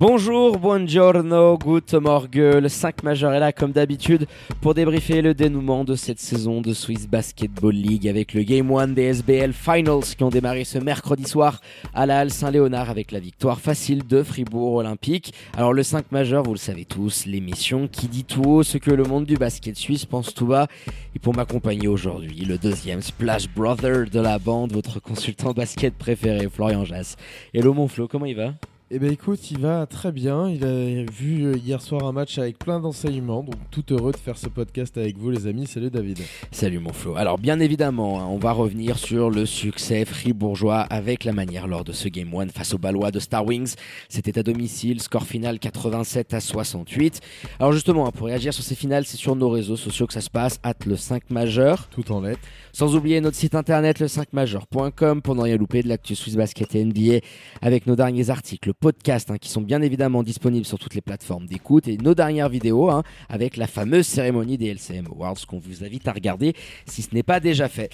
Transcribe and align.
Bonjour, 0.00 0.58
buongiorno, 0.58 1.58
good 1.58 1.92
morgue. 2.00 2.34
Le 2.34 2.68
5 2.70 3.02
majeur 3.02 3.34
est 3.34 3.38
là 3.38 3.52
comme 3.52 3.72
d'habitude 3.72 4.26
pour 4.62 4.72
débriefer 4.72 5.20
le 5.20 5.34
dénouement 5.34 5.84
de 5.84 5.94
cette 5.94 6.18
saison 6.18 6.62
de 6.62 6.72
Swiss 6.72 7.06
Basketball 7.06 7.74
League 7.74 8.08
avec 8.08 8.32
le 8.32 8.42
Game 8.42 8.72
1 8.72 8.88
des 8.88 9.02
SBL 9.02 9.52
Finals 9.52 10.16
qui 10.16 10.24
ont 10.24 10.30
démarré 10.30 10.64
ce 10.64 10.78
mercredi 10.78 11.24
soir 11.24 11.60
à 11.92 12.06
la 12.06 12.20
Halle 12.20 12.30
Saint-Léonard 12.30 12.88
avec 12.88 13.12
la 13.12 13.20
victoire 13.20 13.60
facile 13.60 14.06
de 14.06 14.22
Fribourg 14.22 14.76
Olympique. 14.76 15.34
Alors 15.54 15.74
le 15.74 15.82
5 15.82 16.10
majeur, 16.12 16.44
vous 16.44 16.54
le 16.54 16.58
savez 16.58 16.86
tous, 16.86 17.26
l'émission 17.26 17.86
qui 17.86 18.08
dit 18.08 18.24
tout 18.24 18.44
haut 18.44 18.62
ce 18.62 18.78
que 18.78 18.90
le 18.90 19.04
monde 19.04 19.26
du 19.26 19.36
basket 19.36 19.76
suisse 19.76 20.06
pense 20.06 20.32
tout 20.32 20.46
bas. 20.46 20.66
Et 21.14 21.18
pour 21.18 21.36
m'accompagner 21.36 21.88
aujourd'hui, 21.88 22.46
le 22.46 22.56
deuxième 22.56 23.02
Splash 23.02 23.50
Brother 23.54 24.08
de 24.10 24.20
la 24.20 24.38
bande, 24.38 24.72
votre 24.72 24.98
consultant 24.98 25.52
basket 25.52 25.92
préféré, 25.92 26.48
Florian 26.48 26.86
Jass. 26.86 27.18
Hello 27.52 27.74
mon 27.74 27.86
Flo, 27.86 28.08
comment 28.08 28.24
il 28.24 28.36
va? 28.36 28.54
Eh 28.92 28.98
bien 28.98 29.10
écoute, 29.10 29.52
il 29.52 29.60
va 29.60 29.86
très 29.86 30.10
bien. 30.10 30.48
Il 30.48 30.64
a 30.64 31.04
vu 31.12 31.44
euh, 31.44 31.56
hier 31.56 31.80
soir 31.80 32.04
un 32.06 32.10
match 32.10 32.38
avec 32.38 32.58
plein 32.58 32.80
d'enseignements, 32.80 33.44
donc 33.44 33.54
tout 33.70 33.84
heureux 33.90 34.10
de 34.10 34.16
faire 34.16 34.36
ce 34.36 34.48
podcast 34.48 34.98
avec 34.98 35.16
vous 35.16 35.30
les 35.30 35.46
amis. 35.46 35.68
Salut 35.68 35.90
David. 35.90 36.18
Salut 36.50 36.80
mon 36.80 36.92
Flo. 36.92 37.14
Alors 37.14 37.38
bien 37.38 37.60
évidemment, 37.60 38.20
hein, 38.20 38.26
on 38.28 38.38
va 38.38 38.50
revenir 38.50 38.98
sur 38.98 39.30
le 39.30 39.46
succès 39.46 40.04
fribourgeois 40.04 40.80
avec 40.80 41.22
la 41.22 41.32
manière 41.32 41.68
lors 41.68 41.84
de 41.84 41.92
ce 41.92 42.08
Game 42.08 42.34
1 42.34 42.48
face 42.48 42.74
aux 42.74 42.78
Balois 42.78 43.12
de 43.12 43.20
Star 43.20 43.46
Wings. 43.46 43.76
C'était 44.08 44.40
à 44.40 44.42
domicile, 44.42 45.00
score 45.00 45.24
final 45.24 45.60
87 45.60 46.34
à 46.34 46.40
68. 46.40 47.20
Alors 47.60 47.72
justement, 47.72 48.08
hein, 48.08 48.10
pour 48.10 48.26
réagir 48.26 48.52
sur 48.52 48.64
ces 48.64 48.74
finales, 48.74 49.04
c'est 49.06 49.18
sur 49.18 49.36
nos 49.36 49.50
réseaux 49.50 49.76
sociaux 49.76 50.08
que 50.08 50.14
ça 50.14 50.20
se 50.20 50.30
passe, 50.30 50.58
at 50.64 50.74
le 50.84 50.96
5 50.96 51.30
majeur. 51.30 51.86
Tout 51.90 52.10
en 52.10 52.22
lettres. 52.22 52.40
Sans 52.72 52.96
oublier 52.96 53.20
notre 53.20 53.36
site 53.36 53.54
internet 53.54 54.00
le 54.00 54.08
5majeur.com 54.08 55.22
pour 55.22 55.36
n'en 55.36 55.44
rien 55.44 55.56
louper 55.56 55.84
de 55.84 55.88
l'actu 55.88 56.16
Swiss 56.16 56.34
Basket 56.34 56.74
et 56.74 56.84
NBA 56.84 57.24
avec 57.62 57.86
nos 57.86 57.94
derniers 57.94 58.30
articles 58.30 58.72
podcasts 58.80 59.30
hein, 59.30 59.38
qui 59.38 59.50
sont 59.50 59.60
bien 59.60 59.82
évidemment 59.82 60.22
disponibles 60.22 60.66
sur 60.66 60.78
toutes 60.78 60.94
les 60.94 61.02
plateformes 61.02 61.46
d'écoute 61.46 61.86
et 61.86 61.98
nos 61.98 62.14
dernières 62.14 62.48
vidéos 62.48 62.90
hein, 62.90 63.02
avec 63.28 63.56
la 63.56 63.66
fameuse 63.66 64.06
cérémonie 64.06 64.58
des 64.58 64.68
LCM 64.68 65.06
Awards 65.06 65.46
qu'on 65.46 65.58
vous 65.58 65.84
invite 65.84 66.08
à 66.08 66.12
regarder 66.12 66.54
si 66.86 67.02
ce 67.02 67.14
n'est 67.14 67.22
pas 67.22 67.40
déjà 67.40 67.68
fait. 67.68 67.90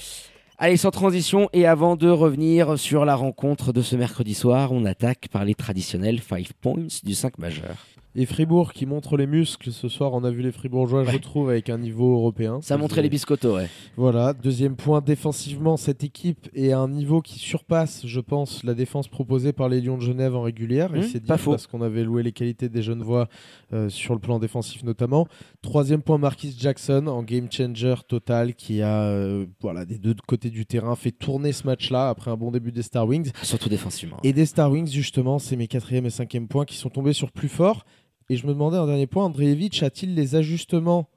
Allez, 0.58 0.78
sans 0.78 0.90
transition, 0.90 1.50
et 1.52 1.66
avant 1.66 1.96
de 1.96 2.08
revenir 2.08 2.78
sur 2.78 3.04
la 3.04 3.14
rencontre 3.14 3.74
de 3.74 3.82
ce 3.82 3.94
mercredi 3.94 4.32
soir, 4.32 4.72
on 4.72 4.86
attaque 4.86 5.28
par 5.30 5.44
les 5.44 5.54
traditionnels 5.54 6.22
5 6.22 6.52
points 6.54 6.86
du 7.02 7.14
5 7.14 7.36
majeur. 7.36 7.76
Et 8.18 8.24
Fribourg 8.24 8.72
qui 8.72 8.86
montre 8.86 9.18
les 9.18 9.26
muscles 9.26 9.70
ce 9.70 9.88
soir, 9.88 10.14
on 10.14 10.24
a 10.24 10.30
vu 10.30 10.40
les 10.40 10.50
Fribourgeois, 10.50 11.04
je 11.04 11.18
trouve, 11.18 11.50
avec 11.50 11.68
un 11.68 11.76
niveau 11.76 12.14
européen. 12.14 12.60
Ça 12.62 12.74
a 12.74 12.78
montré 12.78 13.02
les 13.02 13.10
biscottos, 13.10 13.56
ouais. 13.56 13.68
Voilà, 13.98 14.32
deuxième 14.32 14.74
point, 14.74 15.02
défensivement, 15.02 15.76
cette 15.76 16.02
équipe 16.02 16.48
est 16.54 16.72
à 16.72 16.78
un 16.78 16.88
niveau 16.88 17.20
qui 17.20 17.38
surpasse, 17.38 18.06
je 18.06 18.20
pense, 18.20 18.64
la 18.64 18.72
défense 18.72 19.08
proposée 19.08 19.52
par 19.52 19.68
les 19.68 19.82
Lions 19.82 19.98
de 19.98 20.02
Genève 20.02 20.34
en 20.34 20.40
régulière. 20.40 20.94
et 20.94 21.00
Mmh, 21.00 21.02
c'est 21.02 21.26
pas 21.26 21.36
faux. 21.36 21.50
parce 21.50 21.66
qu'on 21.66 21.82
avait 21.82 22.04
loué 22.04 22.22
les 22.22 22.32
qualités 22.32 22.70
des 22.70 22.80
jeunes 22.80 23.02
voix 23.02 23.28
euh, 23.74 23.90
sur 23.90 24.14
le 24.14 24.20
plan 24.20 24.38
défensif 24.38 24.82
notamment. 24.82 25.28
Troisième 25.60 26.00
point, 26.00 26.16
Marquis 26.16 26.54
Jackson 26.58 27.08
en 27.08 27.22
game 27.22 27.52
changer 27.52 27.96
total 28.08 28.54
qui 28.54 28.80
a, 28.80 29.02
euh, 29.08 29.44
voilà, 29.60 29.84
des 29.84 29.98
deux 29.98 30.14
côtés 30.26 30.48
du 30.48 30.64
terrain, 30.64 30.96
fait 30.96 31.12
tourner 31.12 31.52
ce 31.52 31.66
match-là 31.66 32.08
après 32.08 32.30
un 32.30 32.36
bon 32.38 32.50
début 32.50 32.72
des 32.72 32.80
Star 32.82 33.06
Wings. 33.06 33.30
Surtout 33.42 33.68
défensivement. 33.68 34.16
Et 34.24 34.32
des 34.32 34.46
Star 34.46 34.70
Wings, 34.70 34.88
justement, 34.90 35.38
c'est 35.38 35.56
mes 35.56 35.68
quatrième 35.68 36.06
et 36.06 36.10
cinquième 36.10 36.48
points 36.48 36.64
qui 36.64 36.76
sont 36.76 36.88
tombés 36.88 37.12
sur 37.12 37.30
plus 37.30 37.50
fort. 37.50 37.84
Et 38.28 38.36
je 38.36 38.46
me 38.46 38.52
demandais 38.52 38.76
un 38.76 38.86
dernier 38.86 39.06
point, 39.06 39.24
Andreevich 39.24 39.82
a-t-il 39.82 40.14
les 40.14 40.34
ajustements 40.34 41.08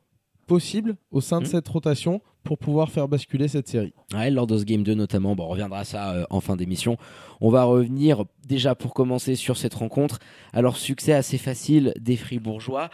possibles 0.47 0.95
au 1.11 1.21
sein 1.21 1.39
de 1.39 1.45
Mhm. 1.45 1.51
cette 1.51 1.67
rotation 1.67 2.21
pour 2.43 2.57
pouvoir 2.57 2.89
faire 2.89 3.07
basculer 3.07 3.47
cette 3.47 3.67
série? 3.67 3.93
Ouais, 4.13 4.29
lors 4.31 4.47
de 4.47 4.57
ce 4.57 4.63
Game 4.63 4.83
2 4.83 4.93
notamment, 4.95 5.35
bon, 5.35 5.43
on 5.45 5.49
reviendra 5.49 5.79
à 5.79 5.83
ça 5.83 6.11
euh, 6.13 6.25
en 6.29 6.39
fin 6.41 6.55
d'émission. 6.55 6.97
On 7.41 7.49
va 7.49 7.63
revenir 7.63 8.23
déjà 8.47 8.75
pour 8.75 8.93
commencer 8.93 9.35
sur 9.35 9.57
cette 9.57 9.73
rencontre. 9.75 10.19
Alors 10.53 10.77
succès 10.77 11.13
assez 11.13 11.37
facile 11.37 11.93
des 11.99 12.15
Fribourgeois 12.15 12.89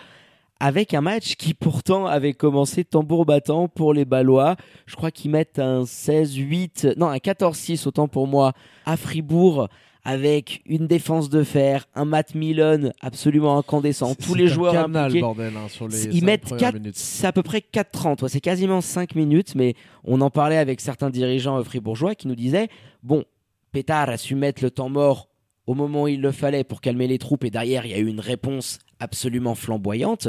avec 0.62 0.94
un 0.94 1.02
match 1.02 1.36
qui 1.36 1.54
pourtant 1.54 2.06
avait 2.06 2.34
commencé 2.34 2.86
tambour 2.86 3.26
battant 3.26 3.68
pour 3.68 3.94
les 3.94 4.06
Ballois. 4.06 4.56
Je 4.86 4.96
crois 4.96 5.12
qu'ils 5.12 5.32
mettent 5.32 5.60
un 5.60 5.84
16-8, 5.86 6.94
non 6.98 7.08
un 7.08 7.18
14-6 7.18 7.86
autant 7.88 8.08
pour 8.08 8.28
moi 8.28 8.54
à 8.86 8.96
Fribourg 8.98 9.68
avec 10.06 10.62
une 10.68 10.86
défense 10.86 11.30
de 11.30 11.44
fer, 11.44 11.88
un 11.96 12.06
Matt 12.06 12.36
Millen 12.36 12.94
absolument 13.02 13.58
incandescent, 13.58 14.14
tous 14.14 14.36
les 14.36 14.48
joueurs 14.48 14.72
canal, 14.74 15.06
impliqués. 15.06 15.22
bordel, 15.22 15.54
hein, 15.58 15.68
sur 15.68 15.88
les 15.88 16.06
Ils 16.16 16.24
mettent 16.24 16.42
premières 16.42 16.72
4, 16.72 16.74
minutes. 16.76 16.96
c'est 16.96 17.26
à 17.26 17.32
peu 17.32 17.42
près 17.42 17.60
4,30. 17.60 18.22
ouais, 18.22 18.30
c'est 18.30 18.40
quasiment 18.40 18.82
5 18.82 19.16
minutes, 19.16 19.56
mais 19.56 19.74
on 20.04 20.22
en 20.22 20.30
parlait 20.30 20.58
avec 20.58 20.80
certains 20.80 21.10
dirigeants 21.10 21.58
euh, 21.58 21.64
fribourgeois 21.64 22.14
qui 22.14 22.28
nous 22.28 22.36
disaient 22.36 22.70
bon, 23.02 23.26
Pétard 23.72 24.10
a 24.10 24.18
su 24.18 24.36
mettre 24.36 24.64
le 24.64 24.70
temps 24.70 24.90
mort 24.90 25.28
au 25.66 25.74
moment 25.74 26.04
où 26.04 26.08
il 26.08 26.22
le 26.22 26.32
fallait 26.32 26.64
pour 26.64 26.82
calmer 26.82 27.08
les 27.08 27.18
troupes, 27.18 27.44
et 27.44 27.50
derrière, 27.50 27.88
il 27.88 27.92
y 27.92 27.96
a 27.96 27.98
eu 27.98 28.06
une 28.08 28.20
réponse 28.20 28.78
absolument 29.00 29.56
flamboyante. 29.56 30.28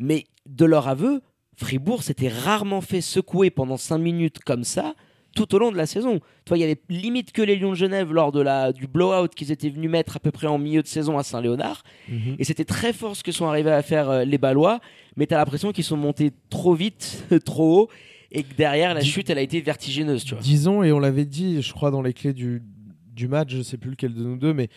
Mais 0.00 0.26
de 0.46 0.64
leur 0.64 0.88
aveu, 0.88 1.22
Fribourg 1.54 2.02
s'était 2.02 2.28
rarement 2.28 2.80
fait 2.80 3.00
secouer 3.00 3.50
pendant 3.50 3.76
5 3.76 3.98
minutes 3.98 4.40
comme 4.40 4.64
ça 4.64 4.94
tout 5.34 5.54
au 5.54 5.58
long 5.58 5.70
de 5.72 5.76
la 5.76 5.86
saison. 5.86 6.20
Toi, 6.44 6.58
il 6.58 6.60
y 6.60 6.64
avait 6.64 6.80
limite 6.88 7.32
que 7.32 7.42
les 7.42 7.56
Lions 7.56 7.70
de 7.70 7.76
Genève 7.76 8.12
lors 8.12 8.32
de 8.32 8.40
la, 8.40 8.72
du 8.72 8.86
blowout 8.86 9.28
qu'ils 9.34 9.52
étaient 9.52 9.68
venus 9.70 9.90
mettre 9.90 10.16
à 10.16 10.20
peu 10.20 10.30
près 10.30 10.46
en 10.46 10.58
milieu 10.58 10.82
de 10.82 10.86
saison 10.86 11.18
à 11.18 11.22
Saint-Léonard. 11.22 11.82
Mhm. 12.08 12.36
Et 12.38 12.44
c'était 12.44 12.64
très 12.64 12.92
fort 12.92 13.14
ce 13.16 13.22
que 13.22 13.32
sont 13.32 13.46
arrivés 13.46 13.70
à 13.70 13.82
faire 13.82 14.10
euh, 14.10 14.24
les 14.24 14.38
Ballois, 14.38 14.80
mais 15.16 15.26
tu 15.26 15.34
as 15.34 15.38
l'impression 15.38 15.72
qu'ils 15.72 15.84
sont 15.84 15.96
montés 15.96 16.32
trop 16.50 16.74
vite, 16.74 17.24
trop 17.44 17.80
haut, 17.82 17.88
et 18.32 18.42
que 18.42 18.54
derrière, 18.54 18.94
la 18.94 19.00
Dis- 19.00 19.08
chute, 19.10 19.30
elle 19.30 19.38
a 19.38 19.42
été 19.42 19.60
vertigineuse, 19.60 20.24
tu 20.24 20.34
vois. 20.34 20.42
Disons, 20.42 20.82
et 20.82 20.92
on 20.92 20.98
l'avait 21.00 21.24
dit, 21.26 21.62
je 21.62 21.72
crois, 21.72 21.90
dans 21.90 22.02
les 22.02 22.12
clés 22.12 22.32
du, 22.32 22.62
du 23.14 23.28
match, 23.28 23.50
je 23.54 23.62
sais 23.62 23.76
plus 23.76 23.90
lequel 23.90 24.14
de 24.14 24.22
nous 24.22 24.36
deux, 24.36 24.52
mais 24.54 24.68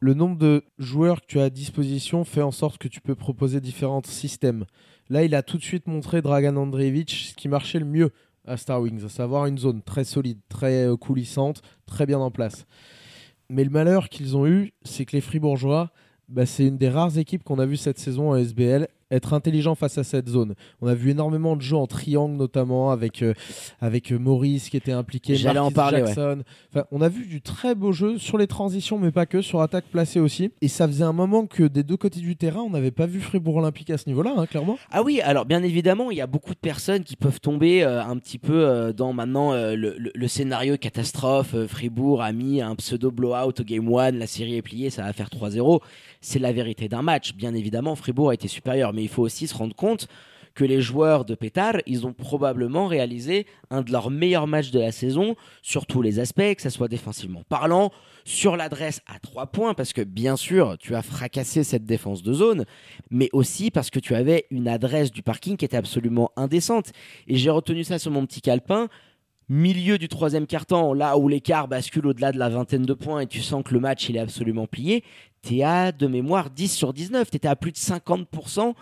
le 0.00 0.14
nombre 0.14 0.36
de 0.36 0.64
joueurs 0.78 1.20
que 1.20 1.26
tu 1.26 1.38
as 1.38 1.44
à 1.44 1.50
disposition 1.50 2.24
fait 2.24 2.42
en 2.42 2.50
sorte 2.50 2.78
que 2.78 2.88
tu 2.88 3.00
peux 3.00 3.14
proposer 3.14 3.60
différents 3.60 4.02
systèmes. 4.04 4.64
Là, 5.10 5.22
il 5.24 5.34
a 5.34 5.42
tout 5.42 5.58
de 5.58 5.62
suite 5.62 5.86
montré 5.86 6.22
Dragan 6.22 6.56
Andreevich 6.56 7.28
ce 7.30 7.34
qui 7.34 7.48
marchait 7.48 7.78
le 7.78 7.84
mieux 7.84 8.10
à 8.46 8.56
Star 8.56 8.80
Wings, 8.80 9.04
à 9.04 9.08
savoir 9.08 9.46
une 9.46 9.58
zone 9.58 9.82
très 9.82 10.04
solide, 10.04 10.38
très 10.48 10.86
euh, 10.86 10.96
coulissante, 10.96 11.62
très 11.86 12.06
bien 12.06 12.18
en 12.18 12.30
place. 12.30 12.66
Mais 13.48 13.64
le 13.64 13.70
malheur 13.70 14.08
qu'ils 14.08 14.36
ont 14.36 14.46
eu, 14.46 14.72
c'est 14.82 15.04
que 15.04 15.16
les 15.16 15.20
Fribourgeois, 15.20 15.90
bah, 16.28 16.46
c'est 16.46 16.66
une 16.66 16.78
des 16.78 16.88
rares 16.88 17.18
équipes 17.18 17.44
qu'on 17.44 17.58
a 17.58 17.66
vu 17.66 17.76
cette 17.76 17.98
saison 17.98 18.30
en 18.30 18.36
SBL 18.36 18.88
être 19.12 19.32
intelligent 19.34 19.74
face 19.76 19.98
à 19.98 20.04
cette 20.04 20.28
zone. 20.28 20.54
On 20.80 20.88
a 20.88 20.94
vu 20.94 21.10
énormément 21.10 21.54
de 21.54 21.62
jeux 21.62 21.76
en 21.76 21.86
triangle 21.86 22.36
notamment 22.36 22.90
avec 22.90 23.22
euh, 23.22 23.34
avec 23.80 24.12
euh, 24.12 24.18
Maurice 24.18 24.68
qui 24.70 24.76
était 24.76 24.92
impliqué, 24.92 25.36
J'allais 25.36 25.58
en 25.60 25.70
parler, 25.70 26.00
ouais. 26.00 26.06
Jackson. 26.06 26.42
Enfin, 26.74 26.86
on 26.90 27.00
a 27.00 27.08
vu 27.08 27.26
du 27.26 27.40
très 27.40 27.74
beau 27.74 27.92
jeu 27.92 28.18
sur 28.18 28.38
les 28.38 28.46
transitions, 28.46 28.98
mais 28.98 29.10
pas 29.12 29.26
que 29.26 29.40
sur 29.42 29.60
attaque 29.60 29.84
placée 29.84 30.18
aussi. 30.20 30.50
Et 30.62 30.68
ça 30.68 30.86
faisait 30.88 31.04
un 31.04 31.12
moment 31.12 31.46
que 31.46 31.62
des 31.64 31.82
deux 31.82 31.96
côtés 31.96 32.20
du 32.20 32.36
terrain, 32.36 32.60
on 32.62 32.70
n'avait 32.70 32.90
pas 32.90 33.06
vu 33.06 33.20
Fribourg 33.20 33.56
Olympique 33.56 33.90
à 33.90 33.98
ce 33.98 34.08
niveau-là, 34.08 34.32
hein, 34.36 34.46
clairement. 34.46 34.78
Ah 34.90 35.02
oui, 35.02 35.20
alors 35.20 35.44
bien 35.44 35.62
évidemment, 35.62 36.10
il 36.10 36.16
y 36.16 36.20
a 36.22 36.26
beaucoup 36.26 36.54
de 36.54 36.58
personnes 36.58 37.04
qui 37.04 37.16
peuvent 37.16 37.40
tomber 37.40 37.82
euh, 37.84 38.02
un 38.02 38.16
petit 38.16 38.38
peu 38.38 38.64
euh, 38.66 38.92
dans 38.92 39.12
maintenant 39.12 39.52
le, 39.52 39.74
le- 39.76 40.12
le 40.14 40.28
scénario 40.28 40.76
catastrophe. 40.76 41.54
Fribourg 41.66 42.22
a 42.22 42.32
mis 42.32 42.60
un 42.62 42.74
pseudo 42.76 43.10
blowout 43.10 43.60
au 43.60 43.64
game 43.64 43.92
1, 43.94 44.12
la 44.12 44.26
série 44.26 44.56
est 44.56 44.62
pliée, 44.62 44.90
ça 44.90 45.02
va 45.02 45.12
faire 45.12 45.28
3-0. 45.28 45.80
C'est 46.20 46.38
la 46.38 46.52
vérité 46.52 46.88
d'un 46.88 47.02
match. 47.02 47.34
Bien 47.34 47.52
évidemment, 47.54 47.96
Fribourg 47.96 48.30
a 48.30 48.34
été 48.34 48.46
supérieur, 48.48 48.92
mais 48.92 49.01
il 49.02 49.08
faut 49.08 49.22
aussi 49.22 49.46
se 49.46 49.54
rendre 49.54 49.74
compte 49.74 50.08
que 50.54 50.64
les 50.64 50.80
joueurs 50.80 51.24
de 51.24 51.34
Pétard, 51.34 51.76
ils 51.86 52.06
ont 52.06 52.12
probablement 52.12 52.86
réalisé 52.86 53.46
un 53.70 53.82
de 53.82 53.90
leurs 53.90 54.10
meilleurs 54.10 54.46
matchs 54.46 54.70
de 54.70 54.80
la 54.80 54.92
saison 54.92 55.34
sur 55.62 55.86
tous 55.86 56.02
les 56.02 56.18
aspects, 56.18 56.54
que 56.54 56.62
ce 56.62 56.70
soit 56.70 56.88
défensivement 56.88 57.42
parlant, 57.48 57.90
sur 58.24 58.56
l'adresse 58.56 59.00
à 59.06 59.18
trois 59.18 59.46
points, 59.46 59.74
parce 59.74 59.92
que 59.92 60.02
bien 60.02 60.36
sûr, 60.36 60.76
tu 60.78 60.94
as 60.94 61.02
fracassé 61.02 61.64
cette 61.64 61.84
défense 61.84 62.22
de 62.22 62.32
zone, 62.32 62.64
mais 63.10 63.28
aussi 63.32 63.70
parce 63.70 63.90
que 63.90 63.98
tu 63.98 64.14
avais 64.14 64.46
une 64.50 64.68
adresse 64.68 65.10
du 65.10 65.22
parking 65.22 65.56
qui 65.56 65.64
était 65.64 65.76
absolument 65.76 66.30
indécente. 66.36 66.92
Et 67.26 67.36
j'ai 67.36 67.50
retenu 67.50 67.82
ça 67.84 67.98
sur 67.98 68.10
mon 68.10 68.26
petit 68.26 68.40
calepin. 68.40 68.88
Milieu 69.48 69.98
du 69.98 70.08
troisième 70.08 70.46
quart-temps, 70.46 70.94
là 70.94 71.18
où 71.18 71.28
l'écart 71.28 71.68
bascule 71.68 72.06
au-delà 72.06 72.32
de 72.32 72.38
la 72.38 72.48
vingtaine 72.48 72.86
de 72.86 72.94
points 72.94 73.20
et 73.20 73.26
tu 73.26 73.40
sens 73.40 73.64
que 73.64 73.74
le 73.74 73.80
match 73.80 74.08
il 74.08 74.16
est 74.16 74.20
absolument 74.20 74.66
plié, 74.66 75.02
t'es 75.42 75.62
à 75.62 75.90
de 75.92 76.06
mémoire 76.06 76.48
10 76.50 76.68
sur 76.68 76.92
19, 76.92 77.30
t'étais 77.30 77.48
à 77.48 77.56
plus 77.56 77.72
de 77.72 77.76
50% 77.76 78.74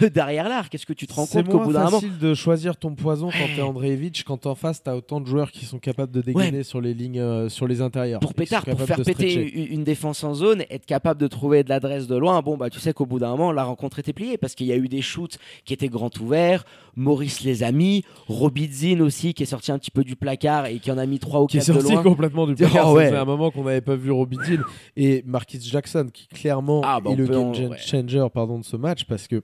de 0.00 0.08
derrière 0.08 0.48
l'arc. 0.48 0.74
Est-ce 0.74 0.86
que 0.86 0.92
tu 0.92 1.06
te 1.06 1.14
rends 1.14 1.26
C'est 1.26 1.42
compte 1.42 1.52
qu'au 1.52 1.64
bout 1.64 1.72
d'un 1.72 1.84
moment. 1.84 2.00
facile 2.00 2.18
de 2.18 2.34
choisir 2.34 2.76
ton 2.76 2.94
poison 2.94 3.30
quand 3.30 3.46
t'es 3.56 3.62
Andreevich, 3.62 4.24
quand 4.24 4.46
en 4.46 4.54
face 4.54 4.82
t'as 4.82 4.94
autant 4.94 5.20
de 5.20 5.26
joueurs 5.26 5.50
qui 5.50 5.64
sont 5.64 5.78
capables 5.78 6.12
de 6.12 6.20
dégainer 6.20 6.62
sur 6.62 6.80
les 6.80 6.94
lignes, 6.94 7.20
euh, 7.20 7.48
sur 7.48 7.66
les 7.66 7.80
intérieurs. 7.80 8.20
Pour 8.20 8.30
qui 8.30 8.38
pétard, 8.40 8.64
pour 8.64 8.80
faire 8.82 8.98
de 8.98 9.04
péter 9.04 9.34
une, 9.34 9.72
une 9.78 9.84
défense 9.84 10.22
en 10.24 10.34
zone, 10.34 10.62
être 10.70 10.86
capable 10.86 11.20
de 11.20 11.26
trouver 11.26 11.64
de 11.64 11.68
l'adresse 11.68 12.06
de 12.06 12.16
loin, 12.16 12.40
bon 12.42 12.56
bah 12.56 12.70
tu 12.70 12.80
sais 12.80 12.92
qu'au 12.92 13.06
bout 13.06 13.18
d'un 13.18 13.30
moment 13.30 13.52
la 13.52 13.64
rencontre 13.64 13.98
était 13.98 14.12
pliée 14.12 14.36
parce 14.38 14.54
qu'il 14.54 14.66
y 14.66 14.72
a 14.72 14.76
eu 14.76 14.88
des 14.88 15.02
shoots 15.02 15.38
qui 15.64 15.72
étaient 15.74 15.88
grand 15.88 16.16
ouverts, 16.20 16.64
Maurice 16.96 17.42
les 17.42 17.62
a 17.62 17.72
mis, 17.72 18.04
Robidzin 18.28 19.00
aussi 19.00 19.34
qui 19.34 19.42
est 19.42 19.46
sorti 19.46 19.72
un 19.72 19.78
petit 19.78 19.90
peu 19.90 20.04
du 20.04 20.16
placard 20.16 20.66
et 20.66 20.78
qui 20.78 20.90
en 20.90 20.98
a 20.98 21.06
mis 21.06 21.18
trois 21.18 21.42
ou 21.42 21.46
qui 21.46 21.56
est 21.58 21.60
quatre 21.60 21.68
de 21.76 21.80
sorti 21.80 21.94
loin. 21.94 22.02
complètement 22.02 22.46
du 22.46 22.54
placard. 22.56 22.90
Oh, 22.92 22.98
Ça 23.00 23.22
un 23.22 23.24
moment 23.24 23.50
qu'on 23.50 23.64
n'avait 23.64 23.80
pas 23.80 23.96
vu 23.96 24.10
Robbie 24.10 24.38
Deal 24.46 24.62
et 24.96 25.22
Marquis 25.26 25.60
Jackson 25.60 26.08
qui 26.12 26.26
clairement 26.28 26.82
Ah, 26.84 27.00
bah, 27.00 27.10
est 27.12 27.16
le 27.16 27.26
game 27.26 27.50
ouais. 27.70 27.78
changer 27.78 28.26
pardon, 28.32 28.58
de 28.58 28.64
ce 28.64 28.76
match 28.76 29.04
parce 29.04 29.26
que 29.28 29.42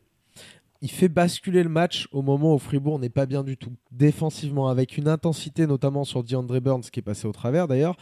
il 0.84 0.90
fait 0.90 1.08
basculer 1.08 1.62
le 1.62 1.70
match 1.70 2.08
au 2.12 2.20
moment 2.20 2.54
où 2.54 2.58
Fribourg 2.58 2.98
n'est 2.98 3.08
pas 3.08 3.24
bien 3.24 3.42
du 3.42 3.56
tout. 3.56 3.72
Défensivement 3.90 4.68
avec 4.68 4.98
une 4.98 5.08
intensité 5.08 5.66
notamment 5.66 6.04
sur 6.04 6.22
DeAndre 6.22 6.60
Burns 6.60 6.82
qui 6.92 7.00
est 7.00 7.02
passé 7.02 7.26
au 7.26 7.32
travers 7.32 7.66
d'ailleurs 7.66 7.96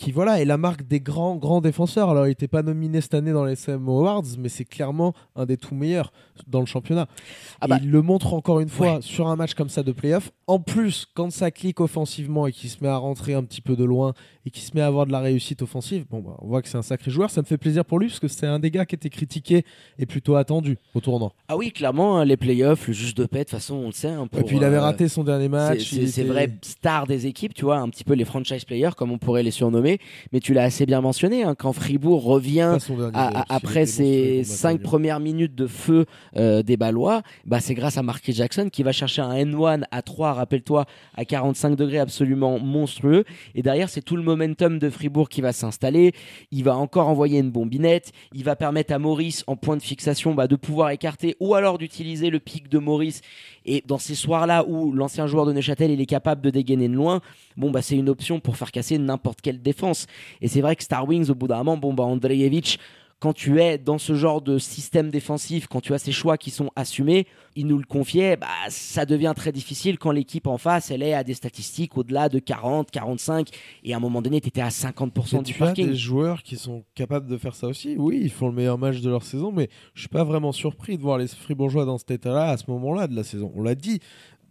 qui 0.00 0.12
voilà 0.12 0.40
est 0.40 0.44
la 0.46 0.56
marque 0.56 0.86
des 0.88 0.98
grands 1.00 1.36
grands 1.36 1.60
défenseurs 1.60 2.08
alors 2.08 2.24
il 2.26 2.30
n'était 2.30 2.48
pas 2.48 2.62
nominé 2.62 3.00
cette 3.02 3.12
année 3.14 3.32
dans 3.32 3.44
les 3.44 3.52
SM 3.52 3.86
Awards 3.86 4.22
mais 4.38 4.48
c'est 4.48 4.64
clairement 4.64 5.12
un 5.36 5.44
des 5.44 5.58
tout 5.58 5.74
meilleurs 5.74 6.10
dans 6.46 6.60
le 6.60 6.66
championnat 6.66 7.06
Ah 7.60 7.66
bah. 7.68 7.78
il 7.82 7.90
le 7.90 8.00
montre 8.00 8.32
encore 8.32 8.60
une 8.60 8.68
fois 8.70 8.94
Ouais. 8.94 8.98
sur 9.02 9.28
un 9.28 9.36
match 9.36 9.52
comme 9.54 9.68
ça 9.68 9.82
de 9.82 9.92
playoff. 9.92 10.30
En 10.46 10.58
plus, 10.58 11.06
quand 11.14 11.30
ça 11.30 11.50
clique 11.50 11.80
offensivement 11.80 12.46
et 12.46 12.52
qu'il 12.52 12.70
se 12.70 12.78
met 12.82 12.88
à 12.88 12.96
rentrer 12.96 13.34
un 13.34 13.44
petit 13.44 13.60
peu 13.60 13.76
de 13.76 13.84
loin 13.84 14.14
et 14.46 14.50
qu'il 14.50 14.62
se 14.62 14.70
met 14.74 14.80
à 14.80 14.86
avoir 14.86 15.04
de 15.06 15.12
la 15.12 15.20
réussite 15.20 15.60
offensive, 15.62 16.06
bon, 16.10 16.20
bah, 16.20 16.36
on 16.40 16.48
voit 16.48 16.62
que 16.62 16.68
c'est 16.68 16.78
un 16.78 16.82
sacré 16.82 17.10
joueur. 17.10 17.30
Ça 17.30 17.42
me 17.42 17.46
fait 17.46 17.58
plaisir 17.58 17.84
pour 17.84 17.98
lui 17.98 18.06
parce 18.08 18.18
que 18.20 18.26
c'est 18.26 18.46
un 18.46 18.58
des 18.58 18.70
gars 18.70 18.86
qui 18.86 18.94
était 18.94 19.10
critiqué 19.10 19.64
et 19.98 20.06
plutôt 20.06 20.34
attendu 20.36 20.78
au 20.94 21.00
tournant. 21.00 21.32
Ah 21.48 21.56
oui, 21.58 21.70
clairement, 21.72 22.18
hein, 22.18 22.24
les 22.24 22.36
playoffs, 22.38 22.88
le 22.88 22.94
juge 22.94 23.14
de 23.14 23.26
paix, 23.26 23.40
de 23.40 23.44
toute 23.44 23.50
façon, 23.50 23.74
on 23.76 23.86
le 23.86 23.92
sait. 23.92 24.08
hein, 24.08 24.26
pour, 24.26 24.40
et 24.40 24.44
puis 24.44 24.56
il 24.56 24.64
avait 24.64 24.76
euh, 24.76 24.80
raté 24.80 25.08
son 25.08 25.22
dernier 25.24 25.48
match. 25.48 25.90
C'est 25.90 25.96
il 25.96 26.08
c'est 26.10 26.22
était- 26.22 26.30
vrai 26.30 26.50
star 26.62 27.06
des 27.06 27.26
équipes, 27.26 27.52
tu 27.54 27.64
vois, 27.66 27.78
un 27.78 27.88
petit 27.90 28.02
peu 28.04 28.14
les 28.14 28.24
franchise 28.24 28.64
players, 28.64 28.90
comme 28.96 29.12
on 29.12 29.18
pourrait 29.18 29.42
les 29.42 29.50
surnommer. 29.50 29.89
Mais 30.32 30.40
tu 30.40 30.54
l'as 30.54 30.64
assez 30.64 30.86
bien 30.86 31.00
mentionné, 31.00 31.42
hein, 31.42 31.54
quand 31.58 31.72
Fribourg 31.72 32.22
revient 32.24 32.76
à- 33.14 33.40
à- 33.40 33.54
après 33.56 33.80
monstrueux 33.80 34.04
contre 34.38 34.48
cinq 34.56 34.80
premières 34.82 35.20
minutes 35.20 35.54
de 35.54 35.66
feu 35.66 36.06
euh, 36.36 36.62
des 36.62 36.76
Ballois, 36.76 37.22
bah 37.46 37.60
c'est 37.60 37.74
grâce 37.74 37.96
à 37.98 38.02
Marquis 38.02 38.32
Jackson 38.32 38.68
qui 38.70 38.82
va 38.82 38.92
chercher 38.92 39.22
un 39.22 39.34
N1 39.34 39.84
à 39.90 40.02
3, 40.02 40.32
rappelle-toi, 40.34 40.86
à 41.16 41.24
45 41.24 41.76
degrés 41.76 41.98
absolument 41.98 42.58
monstrueux. 42.58 43.24
Et 43.54 43.62
derrière, 43.62 43.88
c'est 43.88 44.02
tout 44.02 44.16
le 44.16 44.22
momentum 44.22 44.78
de 44.78 44.90
Fribourg 44.90 45.28
qui 45.28 45.40
va 45.40 45.52
s'installer. 45.52 46.12
Il 46.50 46.64
va 46.64 46.76
encore 46.76 47.08
envoyer 47.08 47.38
une 47.38 47.50
bombinette. 47.50 48.12
Il 48.32 48.44
va 48.44 48.56
permettre 48.56 48.92
à 48.92 48.98
Maurice, 48.98 49.44
en 49.46 49.56
point 49.56 49.76
de 49.76 49.82
fixation, 49.82 50.34
bah, 50.34 50.46
de 50.46 50.56
pouvoir 50.56 50.90
écarter 50.90 51.36
ou 51.40 51.54
alors 51.54 51.78
d'utiliser 51.78 52.30
le 52.30 52.38
pic 52.38 52.68
de 52.68 52.78
Maurice. 52.78 53.20
Et 53.66 53.82
dans 53.86 53.98
ces 53.98 54.14
soirs-là 54.14 54.64
où 54.66 54.90
l'ancien 54.92 55.26
joueur 55.26 55.44
de 55.46 55.52
Neuchâtel 55.52 55.90
il 55.90 56.00
est 56.00 56.06
capable 56.06 56.40
de 56.40 56.48
dégainer 56.50 56.88
de 56.88 56.94
loin, 56.94 57.20
bon 57.58 57.70
bah 57.70 57.82
c'est 57.82 57.94
une 57.96 58.08
option 58.08 58.40
pour 58.40 58.56
faire 58.56 58.72
casser 58.72 58.96
n'importe 58.98 59.42
quelle 59.42 59.60
défense. 59.72 60.06
Et 60.40 60.48
c'est 60.48 60.60
vrai 60.60 60.76
que 60.76 60.82
Star 60.82 61.06
Wings 61.08 61.30
au 61.30 61.34
bout 61.34 61.48
d'un 61.48 61.58
moment, 61.58 61.76
bon 61.76 61.94
bah 61.94 62.04
Andreevich, 62.04 62.78
quand 63.20 63.34
tu 63.34 63.60
es 63.60 63.76
dans 63.76 63.98
ce 63.98 64.14
genre 64.14 64.40
de 64.40 64.58
système 64.58 65.10
défensif, 65.10 65.66
quand 65.66 65.82
tu 65.82 65.92
as 65.92 65.98
ces 65.98 66.10
choix 66.10 66.38
qui 66.38 66.50
sont 66.50 66.70
assumés, 66.74 67.26
il 67.54 67.66
nous 67.66 67.76
le 67.76 67.84
confiait, 67.84 68.36
bah, 68.38 68.46
ça 68.70 69.04
devient 69.04 69.34
très 69.36 69.52
difficile 69.52 69.98
quand 69.98 70.10
l'équipe 70.10 70.46
en 70.46 70.56
face, 70.56 70.90
elle 70.90 71.02
est 71.02 71.12
à 71.12 71.22
des 71.22 71.34
statistiques 71.34 71.98
au-delà 71.98 72.30
de 72.30 72.38
40, 72.38 72.90
45, 72.90 73.48
et 73.84 73.92
à 73.92 73.98
un 73.98 74.00
moment 74.00 74.22
donné, 74.22 74.40
tu 74.40 74.48
étais 74.48 74.62
à 74.62 74.70
50% 74.70 75.36
Mais 75.36 75.42
du 75.42 75.52
parking. 75.52 75.88
des 75.88 75.96
joueurs 75.96 76.42
qui 76.42 76.56
sont 76.56 76.82
capables 76.94 77.28
de 77.28 77.36
faire 77.36 77.54
ça 77.54 77.66
aussi. 77.66 77.94
Oui, 77.98 78.18
ils 78.22 78.30
font 78.30 78.48
le 78.48 78.54
meilleur 78.54 78.78
match 78.78 79.00
de 79.02 79.10
leur 79.10 79.22
saison, 79.22 79.52
mais 79.52 79.68
je 79.92 80.00
suis 80.00 80.08
pas 80.08 80.24
vraiment 80.24 80.52
surpris 80.52 80.96
de 80.96 81.02
voir 81.02 81.18
les 81.18 81.28
Fribourgeois 81.28 81.84
dans 81.84 81.98
cet 81.98 82.12
état-là 82.12 82.48
à 82.48 82.56
ce 82.56 82.64
moment-là 82.70 83.06
de 83.06 83.14
la 83.14 83.22
saison. 83.22 83.52
On 83.54 83.62
l'a 83.62 83.74
dit 83.74 84.00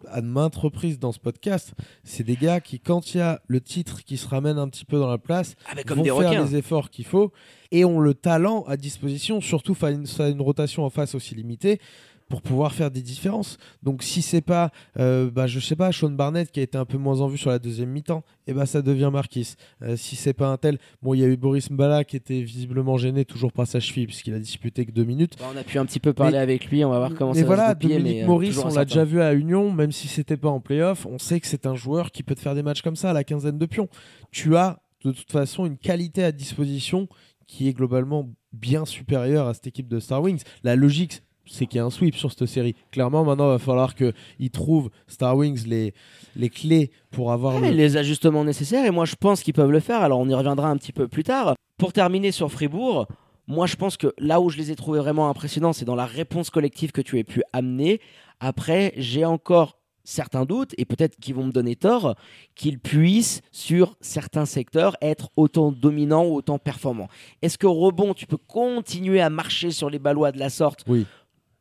à 0.07 0.22
maintes 0.22 0.56
reprises 0.56 1.00
dans 1.00 1.12
ce 1.12 1.19
podcast, 1.19 1.74
c'est 2.04 2.24
des 2.24 2.36
gars 2.36 2.60
qui, 2.62 2.80
quand 2.80 3.13
il 3.13 3.18
y 3.18 3.22
a 3.22 3.42
le 3.48 3.60
titre 3.62 4.04
qui 4.04 4.18
se 4.18 4.28
ramène 4.28 4.57
un 4.57 4.68
petit 4.69 4.86
peu 4.86 4.98
dans 5.00 5.10
la 5.10 5.18
place, 5.18 5.56
Ah, 5.69 5.75
bah, 5.75 5.84
comme 5.84 5.98
vont 5.98 6.04
des 6.04 6.10
faire 6.10 6.18
requins. 6.30 6.44
les 6.46 6.56
efforts 6.56 6.90
qu'il 6.90 7.06
faut 7.06 7.31
et 7.72 7.86
ont 7.86 8.00
le 8.00 8.13
talent 8.13 8.63
à 8.68 8.78
disposition, 8.78 9.42
surtout 9.42 9.74
face 9.75 9.90
à 9.90 9.94
une, 9.94 10.07
face 10.07 10.19
à 10.22 10.30
une 10.30 10.42
rotation 10.42 10.84
en 10.86 10.90
face 10.90 11.16
aussi 11.16 11.36
limitée 11.36 11.80
pour 12.29 12.41
pouvoir 12.41 12.73
faire 12.73 12.91
des 12.91 13.01
différences. 13.01 13.57
Donc 13.83 14.03
si 14.03 14.21
c'est 14.21 14.41
pas, 14.41 14.71
euh, 14.99 15.29
bah, 15.31 15.47
je 15.47 15.59
sais 15.59 15.75
pas, 15.75 15.91
Sean 15.91 16.11
Barnett 16.11 16.51
qui 16.51 16.59
a 16.59 16.63
été 16.63 16.77
un 16.77 16.85
peu 16.85 16.97
moins 16.97 17.19
en 17.21 17.27
vue 17.27 17.37
sur 17.37 17.49
la 17.49 17.59
deuxième 17.59 17.89
mi-temps, 17.89 18.23
et 18.47 18.53
bah 18.53 18.65
ça 18.65 18.81
devient 18.81 19.09
Marquis. 19.11 19.55
Euh, 19.81 19.97
si 19.97 20.15
c'est 20.15 20.33
pas 20.33 20.47
un 20.47 20.57
tel, 20.57 20.77
bon 21.01 21.13
il 21.15 21.19
y 21.21 21.23
a 21.23 21.27
eu 21.27 21.35
Boris 21.37 21.69
Mbala 21.71 22.03
qui 22.03 22.15
était 22.15 22.41
visiblement 22.41 22.97
gêné 22.97 23.25
toujours 23.25 23.51
par 23.51 23.67
sa 23.67 23.79
cheville 23.79 24.05
puisqu'il 24.05 24.33
a 24.33 24.39
disputé 24.39 24.85
que 24.85 24.91
deux 24.91 25.03
minutes. 25.03 25.35
Bah, 25.39 25.45
on 25.53 25.57
a 25.57 25.63
pu 25.63 25.77
un 25.79 25.85
petit 25.85 25.99
peu 25.99 26.13
parler 26.13 26.33
Mais- 26.33 26.37
avec 26.37 26.65
lui, 26.67 26.85
on 26.85 26.89
va 26.91 26.99
voir 26.99 27.13
comment 27.15 27.33
mais 27.33 27.39
ça 27.39 27.45
voilà, 27.45 27.63
va 27.63 27.69
se 27.69 27.73
goupiller, 27.75 27.95
Dominique 27.97 28.17
mais, 28.17 28.23
euh, 28.23 28.27
Maurice, 28.27 28.57
on 28.63 28.69
l'a 28.69 28.85
déjà 28.85 29.03
vu 29.03 29.21
à 29.21 29.33
Union, 29.33 29.71
même 29.71 29.91
si 29.91 30.07
c'était 30.07 30.37
pas 30.37 30.49
en 30.49 30.59
playoff, 30.59 31.05
on 31.07 31.17
sait 31.17 31.39
que 31.39 31.47
c'est 31.47 31.65
un 31.65 31.75
joueur 31.75 32.11
qui 32.11 32.21
peut 32.23 32.35
te 32.35 32.41
faire 32.41 32.55
des 32.55 32.63
matchs 32.63 32.81
comme 32.83 32.95
ça 32.95 33.09
à 33.09 33.13
la 33.13 33.23
quinzaine 33.23 33.57
de 33.57 33.65
pions. 33.65 33.89
Tu 34.31 34.55
as 34.55 34.79
de 35.03 35.11
toute 35.11 35.31
façon 35.31 35.65
une 35.65 35.77
qualité 35.77 36.23
à 36.23 36.31
disposition 36.31 37.07
qui 37.47 37.67
est 37.67 37.73
globalement 37.73 38.29
bien 38.53 38.85
supérieure 38.85 39.47
à 39.47 39.53
cette 39.53 39.67
équipe 39.67 39.87
de 39.87 39.99
Star 39.99 40.21
Wings. 40.21 40.43
La 40.63 40.75
logique, 40.75 41.23
c'est 41.50 41.66
qu'il 41.66 41.78
y 41.78 41.81
a 41.81 41.86
un 41.86 41.90
sweep 41.90 42.16
sur 42.16 42.31
cette 42.31 42.46
série. 42.46 42.75
Clairement, 42.92 43.24
maintenant, 43.24 43.46
il 43.48 43.54
va 43.54 43.60
falloir 43.60 43.96
qu'ils 43.96 44.13
trouvent 44.51 44.90
Star 45.07 45.36
Wings 45.36 45.66
les, 45.68 45.94
les 46.36 46.50
clés 46.50 46.92
pour 47.12 47.31
avoir 47.31 47.62
Ouais, 47.62 47.72
le. 47.72 47.75
les 47.78 47.98
ajustements 47.98 48.44
nécessaires 48.44 48.86
et 48.86 48.92
moi 48.92 49.06
je 49.06 49.16
pense 49.16 49.42
qu'ils 49.44 49.54
peuvent 49.54 49.72
le 49.72 49.80
faire. 49.80 50.01
Alors 50.01 50.19
on 50.19 50.30
y 50.30 50.34
reviendra 50.34 50.69
un 50.69 50.78
petit 50.78 50.94
peu 50.94 51.07
plus 51.07 51.24
tard. 51.24 51.56
Pour 51.78 51.92
terminer 51.94 52.31
sur 52.31 52.51
Fribourg, 52.51 53.07
moi 53.48 53.66
je 53.68 53.75
pense 53.75 53.98
que 53.98 54.13
là 54.19 54.40
où 54.42 54.50
je 54.50 54.57
les 54.57 54.72
ai 54.72 54.75
trouvés 54.75 55.00
vraiment 55.00 55.30
impressionnants, 55.30 55.74
c'est 55.74 55.86
dans 55.86 55.96
la 55.96 56.06
réponse 56.06 56.50
collective 56.50 56.92
que 56.92 57.01
tu 57.01 57.18
as 57.19 57.24
pu 57.24 57.42
amener. 57.54 58.00
Après, 58.40 58.94
j'ai 58.96 59.25
encore 59.25 59.78
certains 60.06 60.46
doutes 60.46 60.74
et 60.80 60.86
peut-être 60.86 61.18
qu'ils 61.19 61.36
vont 61.36 61.44
me 61.46 61.51
donner 61.51 61.75
tort 61.75 62.16
qu'ils 62.56 62.80
puissent 62.80 63.42
sur 63.51 63.96
certains 64.01 64.46
secteurs 64.46 64.96
être 65.01 65.30
autant 65.36 65.72
dominants 65.72 66.25
ou 66.25 66.36
autant 66.36 66.57
performants. 66.57 67.10
Est-ce 67.44 67.57
que 67.60 67.68
rebond 67.68 68.13
tu 68.16 68.25
peux 68.25 68.38
continuer 68.38 69.22
à 69.22 69.30
marcher 69.30 69.69
sur 69.72 69.90
les 69.90 70.00
Ballois 70.00 70.31
de 70.31 70.40
la 70.40 70.50
sorte 70.50 70.84
Oui. 70.88 71.06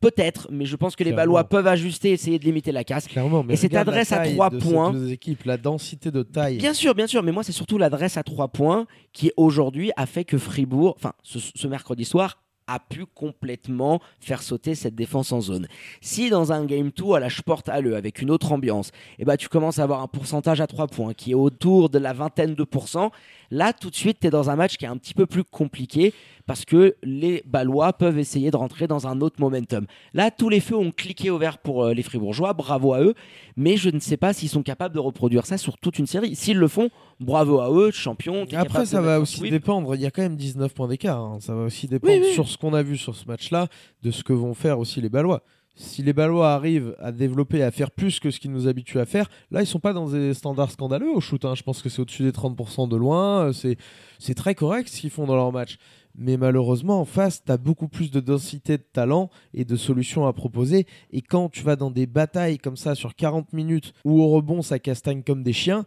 Peut-être, 0.01 0.47
mais 0.49 0.65
je 0.65 0.75
pense 0.75 0.95
que 0.95 1.03
les. 1.03 1.11
Ballois 1.11 1.43
peuvent 1.43 1.67
ajuster, 1.67 2.11
essayer 2.11 2.39
de 2.39 2.45
limiter 2.45 2.71
la 2.71 2.83
casse. 2.83 3.07
Clairement, 3.07 3.43
mais 3.43 3.53
Et 3.55 3.57
cette 3.57 3.75
adresse 3.75 4.11
à 4.13 4.25
trois 4.25 4.49
ces 4.49 4.57
points. 4.59 4.91
deux 4.91 5.11
équipes, 5.11 5.43
la 5.43 5.57
densité 5.57 6.09
de 6.11 6.23
taille. 6.23 6.57
Bien 6.57 6.73
sûr, 6.73 6.95
bien 6.95 7.07
sûr, 7.07 7.21
mais 7.23 7.31
moi 7.33 7.43
c'est 7.43 7.51
surtout 7.51 7.77
l'adresse 7.77 8.15
à 8.15 8.23
trois 8.23 8.47
points 8.47 8.85
qui 9.11 9.31
aujourd'hui 9.35 9.91
a 9.97 10.05
fait 10.05 10.23
que 10.23 10.37
Fribourg, 10.37 10.95
enfin 10.97 11.13
ce, 11.23 11.39
ce 11.39 11.67
mercredi 11.67 12.05
soir, 12.05 12.37
a 12.67 12.79
pu 12.79 13.05
complètement 13.05 13.99
faire 14.19 14.43
sauter 14.43 14.75
cette 14.75 14.93
défense 14.95 15.31
en 15.31 15.41
zone. 15.41 15.67
Si 16.01 16.29
dans 16.29 16.51
un 16.51 16.65
game 16.65 16.91
2 16.95 17.13
à 17.13 17.19
la 17.19 17.29
Sport 17.29 17.63
Halle 17.67 17.95
avec 17.95 18.21
une 18.21 18.29
autre 18.29 18.51
ambiance, 18.51 18.91
eh 19.17 19.25
ben, 19.25 19.37
tu 19.37 19.49
commences 19.49 19.79
à 19.79 19.83
avoir 19.83 20.01
un 20.01 20.07
pourcentage 20.07 20.61
à 20.61 20.67
3 20.67 20.85
points 20.87 21.13
qui 21.15 21.31
est 21.31 21.35
autour 21.35 21.89
de 21.89 21.97
la 21.97 22.13
vingtaine 22.13 22.53
de 22.53 22.63
pourcents, 22.63 23.11
là 23.51 23.73
tout 23.73 23.89
de 23.89 23.95
suite 23.95 24.17
tu 24.21 24.27
es 24.27 24.29
dans 24.29 24.49
un 24.49 24.55
match 24.55 24.77
qui 24.77 24.85
est 24.85 24.89
un 24.89 24.97
petit 24.97 25.13
peu 25.13 25.25
plus 25.25 25.43
compliqué 25.43 26.13
parce 26.45 26.65
que 26.65 26.95
les 27.03 27.43
Ballois 27.45 27.93
peuvent 27.93 28.17
essayer 28.17 28.49
de 28.51 28.57
rentrer 28.57 28.87
dans 28.87 29.05
un 29.07 29.21
autre 29.21 29.35
momentum. 29.39 29.85
Là 30.13 30.31
tous 30.31 30.49
les 30.49 30.59
feux 30.59 30.75
ont 30.77 30.91
cliqué 30.91 31.29
au 31.29 31.37
vert 31.37 31.59
pour 31.59 31.83
euh, 31.83 31.93
les 31.93 32.01
Fribourgeois, 32.03 32.53
bravo 32.53 32.93
à 32.93 33.01
eux, 33.01 33.13
mais 33.55 33.77
je 33.77 33.89
ne 33.89 33.99
sais 33.99 34.17
pas 34.17 34.33
s'ils 34.33 34.49
sont 34.49 34.63
capables 34.63 34.95
de 34.95 34.99
reproduire 34.99 35.45
ça 35.45 35.57
sur 35.57 35.77
toute 35.77 35.99
une 35.99 36.07
série. 36.07 36.35
S'ils 36.35 36.57
le 36.57 36.67
font, 36.67 36.89
bravo 37.19 37.59
à 37.59 37.71
eux, 37.71 37.91
champion. 37.91 38.45
Après, 38.55 38.85
ça 38.85 39.01
va 39.01 39.19
aussi 39.19 39.41
dépendre. 39.49 39.93
Il 39.95 40.01
y 40.01 40.05
a 40.05 40.11
quand 40.11 40.21
même 40.23 40.35
19 40.37 40.73
points 40.73 40.87
d'écart. 40.87 41.19
hein. 41.19 41.37
Ça 41.39 41.53
va 41.53 41.63
aussi 41.63 41.87
dépendre 41.87 42.13
Oui, 42.13 42.21
oui. 42.23 42.33
sur 42.33 42.47
ce 42.47 42.57
qu'on 42.57 42.73
a 42.73 42.81
vu 42.81 42.97
sur 42.97 43.15
ce 43.15 43.25
match-là, 43.25 43.67
de 44.03 44.11
ce 44.11 44.23
que 44.23 44.33
vont 44.33 44.53
faire 44.53 44.79
aussi 44.79 45.01
les 45.01 45.09
Ballois. 45.09 45.43
Si 45.81 46.03
les 46.03 46.11
Ballois 46.11 46.53
arrivent 46.53 46.93
à 46.99 47.13
développer, 47.13 47.63
à 47.63 47.71
faire 47.71 47.89
plus 47.89 48.19
que 48.19 48.31
ce 48.31 48.39
qu'ils 48.41 48.51
nous 48.51 48.67
habituent 48.67 48.99
à 48.99 49.05
faire, 49.05 49.29
là, 49.49 49.61
ils 49.61 49.65
sont 49.65 49.79
pas 49.79 49.93
dans 49.93 50.09
des 50.09 50.33
standards 50.33 50.71
scandaleux 50.71 51.09
au 51.09 51.21
shoot. 51.21 51.45
hein. 51.45 51.55
Je 51.55 51.63
pense 51.63 51.81
que 51.81 51.87
c'est 51.87 52.01
au-dessus 52.01 52.23
des 52.23 52.33
30% 52.33 52.89
de 52.89 52.97
loin. 52.97 53.45
Euh, 53.45 53.53
C'est, 53.53 53.77
c'est 54.19 54.35
très 54.35 54.55
correct 54.55 54.89
ce 54.89 54.99
qu'ils 54.99 55.09
font 55.09 55.25
dans 55.25 55.37
leur 55.37 55.53
match. 55.53 55.77
Mais 56.17 56.35
malheureusement, 56.35 56.99
en 56.99 57.05
face, 57.05 57.45
tu 57.45 57.51
as 57.51 57.55
beaucoup 57.57 57.87
plus 57.87 58.11
de 58.11 58.19
densité 58.19 58.77
de 58.77 58.83
talent 58.91 59.29
et 59.53 59.63
de 59.63 59.77
solutions 59.77 60.27
à 60.27 60.33
proposer. 60.33 60.85
Et 61.11 61.21
quand 61.21 61.47
tu 61.47 61.63
vas 61.63 61.77
dans 61.77 61.91
des 61.91 62.07
batailles 62.07 62.57
comme 62.57 62.75
ça 62.75 62.93
sur 62.93 63.15
40 63.15 63.53
minutes 63.53 63.93
où 64.03 64.21
au 64.21 64.27
rebond, 64.27 64.61
ça 64.61 64.79
castagne 64.79 65.23
comme 65.23 65.43
des 65.43 65.53
chiens, 65.53 65.85